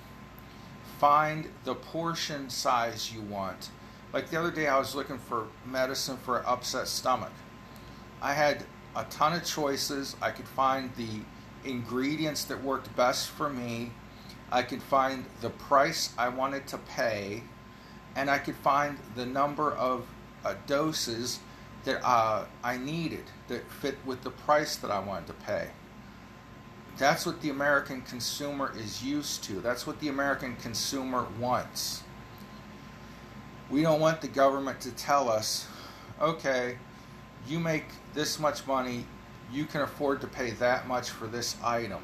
find 0.98 1.48
the 1.64 1.74
portion 1.74 2.50
size 2.50 3.12
you 3.12 3.22
want. 3.22 3.70
Like 4.12 4.30
the 4.30 4.38
other 4.38 4.50
day, 4.50 4.66
I 4.66 4.78
was 4.78 4.94
looking 4.94 5.18
for 5.18 5.46
medicine 5.66 6.16
for 6.16 6.38
an 6.38 6.44
upset 6.46 6.88
stomach. 6.88 7.32
I 8.22 8.32
had 8.32 8.64
a 8.96 9.04
ton 9.04 9.32
of 9.32 9.44
choices. 9.44 10.16
I 10.22 10.30
could 10.30 10.48
find 10.48 10.90
the 10.96 11.20
ingredients 11.68 12.44
that 12.44 12.62
worked 12.62 12.94
best 12.96 13.30
for 13.30 13.50
me. 13.50 13.90
I 14.52 14.62
could 14.62 14.82
find 14.82 15.24
the 15.40 15.50
price 15.50 16.12
I 16.16 16.28
wanted 16.28 16.66
to 16.68 16.78
pay 16.78 17.42
and 18.16 18.30
I 18.30 18.38
could 18.38 18.56
find 18.56 18.98
the 19.16 19.26
number 19.26 19.72
of 19.72 20.06
uh, 20.44 20.54
doses 20.66 21.40
that 21.84 22.04
uh, 22.04 22.44
I 22.62 22.76
needed 22.76 23.24
that 23.48 23.70
fit 23.70 23.98
with 24.04 24.22
the 24.22 24.30
price 24.30 24.76
that 24.76 24.90
I 24.90 25.00
wanted 25.00 25.26
to 25.28 25.32
pay. 25.34 25.70
That's 26.96 27.26
what 27.26 27.40
the 27.40 27.50
American 27.50 28.02
consumer 28.02 28.72
is 28.76 29.02
used 29.02 29.42
to. 29.44 29.60
That's 29.60 29.86
what 29.86 29.98
the 30.00 30.08
American 30.08 30.56
consumer 30.56 31.26
wants. 31.40 32.04
We 33.68 33.82
don't 33.82 34.00
want 34.00 34.20
the 34.20 34.28
government 34.28 34.80
to 34.82 34.92
tell 34.92 35.28
us, 35.28 35.66
okay, 36.20 36.78
you 37.48 37.58
make 37.58 37.86
this 38.12 38.38
much 38.38 38.66
money, 38.66 39.06
you 39.52 39.64
can 39.64 39.80
afford 39.80 40.20
to 40.20 40.26
pay 40.26 40.50
that 40.52 40.86
much 40.86 41.10
for 41.10 41.26
this 41.26 41.56
item. 41.62 42.02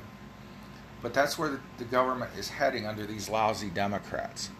But 1.03 1.15
that's 1.15 1.39
where 1.39 1.61
the, 1.79 1.85
government 1.85 2.33
is 2.37 2.49
heading 2.49 2.87
under 2.87 3.07
these 3.07 3.29
lousy 3.29 3.71
Democrats. 3.71 4.51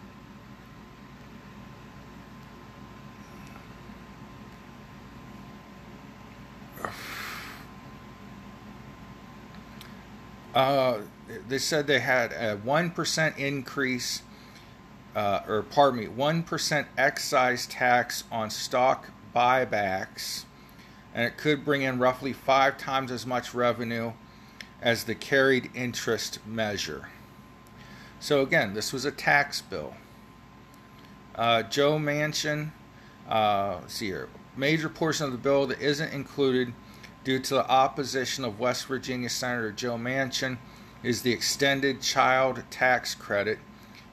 Uh, 10.53 10.99
they 11.47 11.57
said 11.57 11.87
they 11.87 11.99
had 11.99 12.31
a 12.33 12.57
1% 12.57 13.37
increase, 13.37 14.21
uh, 15.15 15.41
or 15.47 15.63
pardon 15.63 15.99
me, 15.99 16.07
1% 16.07 16.85
excise 16.97 17.65
tax 17.67 18.23
on 18.31 18.49
stock 18.49 19.11
buybacks, 19.35 20.43
and 21.13 21.25
it 21.25 21.37
could 21.37 21.63
bring 21.63 21.81
in 21.81 21.99
roughly 21.99 22.33
five 22.33 22.77
times 22.77 23.11
as 23.11 23.25
much 23.25 23.53
revenue 23.53 24.11
as 24.81 25.05
the 25.05 25.15
carried 25.15 25.69
interest 25.73 26.39
measure. 26.45 27.09
So, 28.19 28.41
again, 28.41 28.73
this 28.73 28.91
was 28.91 29.05
a 29.05 29.11
tax 29.11 29.61
bill. 29.61 29.95
Uh, 31.35 31.63
Joe 31.63 31.97
Manchin, 31.97 32.71
uh, 33.29 33.79
see 33.87 34.07
here, 34.07 34.27
major 34.57 34.89
portion 34.89 35.25
of 35.25 35.31
the 35.31 35.37
bill 35.37 35.65
that 35.67 35.79
isn't 35.79 36.11
included 36.13 36.73
due 37.23 37.39
to 37.39 37.55
the 37.55 37.67
opposition 37.67 38.43
of 38.43 38.59
West 38.59 38.87
Virginia 38.87 39.29
Senator 39.29 39.71
Joe 39.71 39.97
Manchin 39.97 40.57
is 41.03 41.21
the 41.21 41.31
extended 41.31 42.01
child 42.01 42.63
tax 42.69 43.15
credit. 43.15 43.59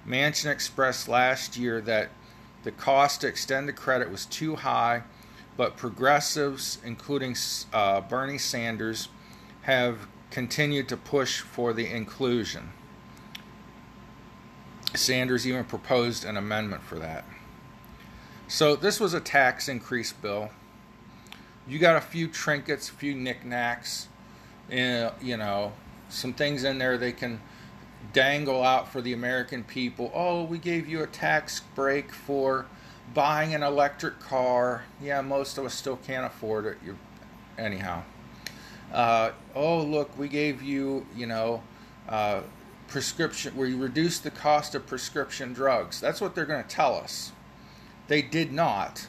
Manchin 0.07 0.51
expressed 0.51 1.09
last 1.09 1.57
year 1.57 1.81
that 1.83 2.09
the 2.65 2.73
cost 2.73 3.21
to 3.21 3.27
extend 3.27 3.69
the 3.69 3.73
credit 3.73 4.11
was 4.11 4.27
too 4.27 4.57
high, 4.57 5.03
but 5.57 5.77
progressives, 5.77 6.79
including 6.85 7.37
uh, 7.73 8.01
Bernie 8.01 8.39
Sanders, 8.39 9.09
have 9.63 10.07
continued 10.31 10.89
to 10.89 10.97
push 10.97 11.41
for 11.41 11.73
the 11.73 11.87
inclusion. 11.87 12.73
Sanders 14.95 15.47
even 15.47 15.65
proposed 15.65 16.25
an 16.25 16.37
amendment 16.37 16.83
for 16.83 16.99
that. 16.99 17.25
So 18.47 18.77
this 18.77 18.99
was 18.99 19.13
a 19.13 19.21
tax 19.21 19.69
increase 19.69 20.13
bill. 20.13 20.51
You 21.69 21.79
got 21.79 21.97
a 21.97 22.01
few 22.01 22.29
trinkets, 22.29 22.89
a 22.89 22.93
few 22.93 23.15
knickknacks, 23.15 24.09
and 24.71 25.13
you 25.21 25.37
know, 25.37 25.73
some 26.09 26.33
things 26.33 26.65
in 26.65 26.79
there 26.79 26.97
they 26.97 27.13
can 27.13 27.41
dangle 28.13 28.63
out 28.63 28.91
for 28.91 29.03
the 29.03 29.13
American 29.13 29.65
people. 29.65 30.11
Oh, 30.15 30.45
we 30.45 30.59
gave 30.59 30.89
you 30.89 31.03
a 31.03 31.07
tax 31.07 31.61
break 31.75 32.13
for 32.13 32.67
buying 33.13 33.55
an 33.55 33.63
electric 33.63 34.19
car. 34.21 34.85
Yeah, 35.03 35.21
most 35.21 35.59
of 35.59 35.65
us 35.65 35.75
still 35.75 35.97
can't 35.97 36.25
afford 36.25 36.67
it. 36.67 36.79
you 36.85 36.97
anyhow. 37.59 38.03
Uh, 38.93 39.33
oh, 39.55 39.83
look, 39.83 40.17
we 40.17 40.29
gave 40.29 40.63
you, 40.63 41.07
you 41.15 41.27
know, 41.27 41.63
uh, 42.09 42.41
prescription, 42.87 43.55
we 43.55 43.75
reduced 43.75 44.25
the 44.25 44.31
cost 44.31 44.75
of 44.75 44.87
prescription 44.87 45.53
drugs. 45.53 46.01
That's 46.01 46.21
what 46.21 46.35
they're 46.35 46.47
going 46.47 46.63
to 46.63 46.69
tell 46.69 46.95
us. 46.95 47.33
They 48.07 48.23
did 48.23 48.53
not. 48.53 49.07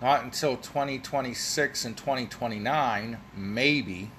Not 0.00 0.24
until 0.24 0.56
2026 0.56 1.84
and 1.84 1.96
2029, 1.96 3.18
maybe. 3.36 4.10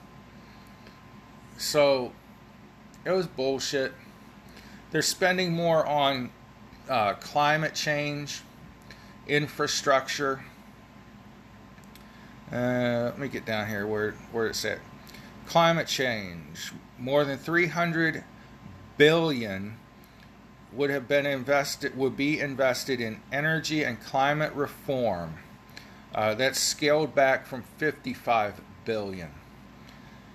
So 1.57 2.11
it 3.03 3.11
was 3.11 3.27
bullshit. 3.27 3.93
They're 4.91 5.01
spending 5.01 5.53
more 5.53 5.85
on 5.85 6.31
uh, 6.89 7.13
climate 7.13 7.75
change, 7.75 8.41
infrastructure. 9.27 10.43
Uh, 12.51 13.05
let 13.05 13.19
me 13.19 13.27
get 13.27 13.45
down 13.45 13.67
here 13.67 13.85
where 13.87 14.11
where 14.31 14.47
it's 14.47 14.63
at. 14.65 14.79
Climate 15.45 15.87
change. 15.87 16.71
More 16.97 17.25
than 17.25 17.37
300 17.37 18.23
billion 18.97 19.77
would 20.73 20.89
have 20.89 21.07
been 21.07 21.25
invested 21.25 21.97
would 21.97 22.17
be 22.17 22.39
invested 22.39 22.99
in 22.99 23.21
energy 23.31 23.83
and 23.83 23.99
climate 24.01 24.53
reform. 24.53 25.35
Uh, 26.13 26.33
that's 26.35 26.59
scaled 26.59 27.13
back 27.13 27.45
from 27.45 27.63
55 27.77 28.61
billion. 28.85 29.31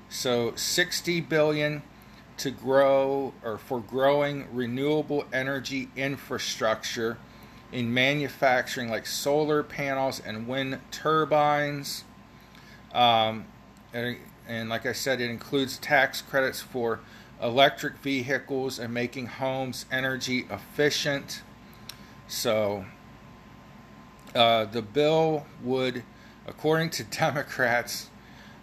So 0.08 0.54
60 0.56 1.20
billion 1.22 1.82
to 2.38 2.50
grow 2.50 3.32
or 3.44 3.58
for 3.58 3.80
growing 3.80 4.46
renewable 4.52 5.24
energy 5.32 5.88
infrastructure 5.96 7.18
in 7.72 7.92
manufacturing 7.92 8.88
like 8.88 9.06
solar 9.06 9.62
panels 9.62 10.20
and 10.24 10.48
wind 10.48 10.80
turbines. 10.90 12.04
Um, 12.92 13.44
and, 13.92 14.16
and 14.48 14.68
like 14.68 14.86
I 14.86 14.92
said, 14.92 15.20
it 15.20 15.30
includes 15.30 15.78
tax 15.78 16.22
credits 16.22 16.60
for 16.60 17.00
electric 17.42 17.98
vehicles 17.98 18.78
and 18.78 18.92
making 18.92 19.26
homes 19.26 19.86
energy 19.90 20.46
efficient. 20.50 21.42
So 22.26 22.84
uh, 24.34 24.64
the 24.66 24.82
bill 24.82 25.46
would, 25.62 26.04
according 26.46 26.90
to 26.90 27.04
Democrats, 27.10 28.10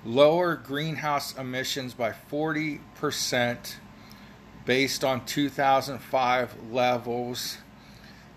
lower 0.05 0.55
greenhouse 0.55 1.37
emissions 1.37 1.93
by 1.93 2.13
40% 2.31 3.75
based 4.65 5.03
on 5.03 5.25
2005 5.25 6.55
levels. 6.71 7.57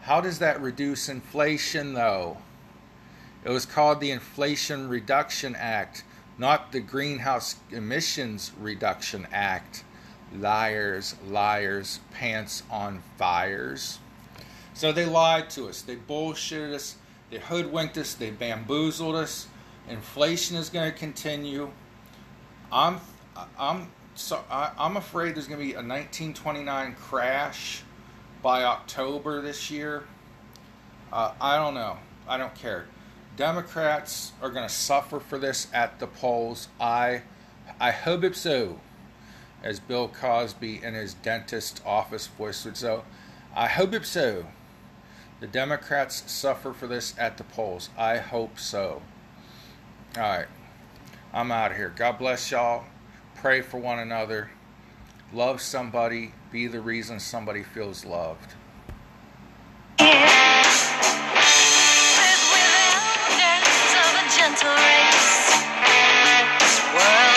How 0.02 0.20
does 0.20 0.38
that 0.38 0.60
reduce 0.60 1.08
inflation, 1.08 1.94
though? 1.94 2.38
It 3.44 3.50
was 3.50 3.66
called 3.66 4.00
the 4.00 4.10
Inflation 4.10 4.88
Reduction 4.88 5.56
Act, 5.56 6.04
not 6.38 6.72
the 6.72 6.80
Greenhouse 6.80 7.56
Emissions 7.70 8.52
Reduction 8.58 9.26
Act. 9.32 9.84
Liars, 10.32 11.16
liars, 11.26 12.00
pants 12.12 12.62
on 12.70 13.02
fires. 13.16 13.98
So 14.74 14.92
they 14.92 15.06
lied 15.06 15.50
to 15.50 15.68
us. 15.68 15.82
They 15.82 15.96
bullshitted 15.96 16.74
us. 16.74 16.96
They 17.30 17.38
hoodwinked 17.38 17.96
us. 17.96 18.14
They 18.14 18.30
bamboozled 18.30 19.14
us. 19.14 19.46
Inflation 19.88 20.56
is 20.56 20.68
going 20.68 20.90
to 20.90 20.96
continue. 20.96 21.70
I'm, 22.72 23.00
I'm, 23.58 23.90
so 24.14 24.44
I, 24.50 24.72
I'm 24.78 24.96
afraid 24.96 25.34
there's 25.34 25.46
going 25.46 25.60
to 25.60 25.64
be 25.64 25.72
a 25.72 25.76
1929 25.76 26.94
crash 26.94 27.82
by 28.42 28.64
October 28.64 29.40
this 29.40 29.70
year. 29.70 30.04
Uh, 31.12 31.32
I 31.40 31.56
don't 31.56 31.74
know. 31.74 31.98
I 32.28 32.36
don't 32.36 32.54
care. 32.54 32.86
Democrats 33.36 34.32
are 34.42 34.50
going 34.50 34.66
to 34.66 34.72
suffer 34.72 35.18
for 35.18 35.38
this 35.38 35.68
at 35.72 35.98
the 35.98 36.06
polls. 36.06 36.68
I, 36.80 37.22
I 37.80 37.90
hope 37.90 38.24
it 38.24 38.36
so, 38.36 38.80
as 39.62 39.80
Bill 39.80 40.08
Cosby 40.08 40.82
in 40.82 40.94
his 40.94 41.14
dentist 41.14 41.80
office 41.86 42.26
voice 42.26 42.64
would 42.64 42.76
say. 42.76 43.00
I 43.54 43.66
hope 43.66 43.94
it 43.94 44.04
so. 44.04 44.46
The 45.40 45.46
Democrats 45.46 46.30
suffer 46.30 46.74
for 46.74 46.86
this 46.86 47.14
at 47.18 47.38
the 47.38 47.44
polls. 47.44 47.88
I 47.96 48.18
hope 48.18 48.58
so. 48.58 49.00
All 50.16 50.22
right. 50.22 50.46
I'm 51.32 51.50
out 51.50 51.70
of 51.70 51.78
here. 51.78 51.92
God 51.96 52.18
bless 52.18 52.50
y'all. 52.50 52.84
Pray 53.36 53.62
for 53.62 53.78
one 53.78 53.98
another. 53.98 54.50
Love 55.32 55.62
somebody. 55.62 56.34
Be 56.52 56.66
the 56.66 56.82
reason 56.82 57.18
somebody 57.20 57.62
feels 57.62 58.04
loved. 58.04 58.54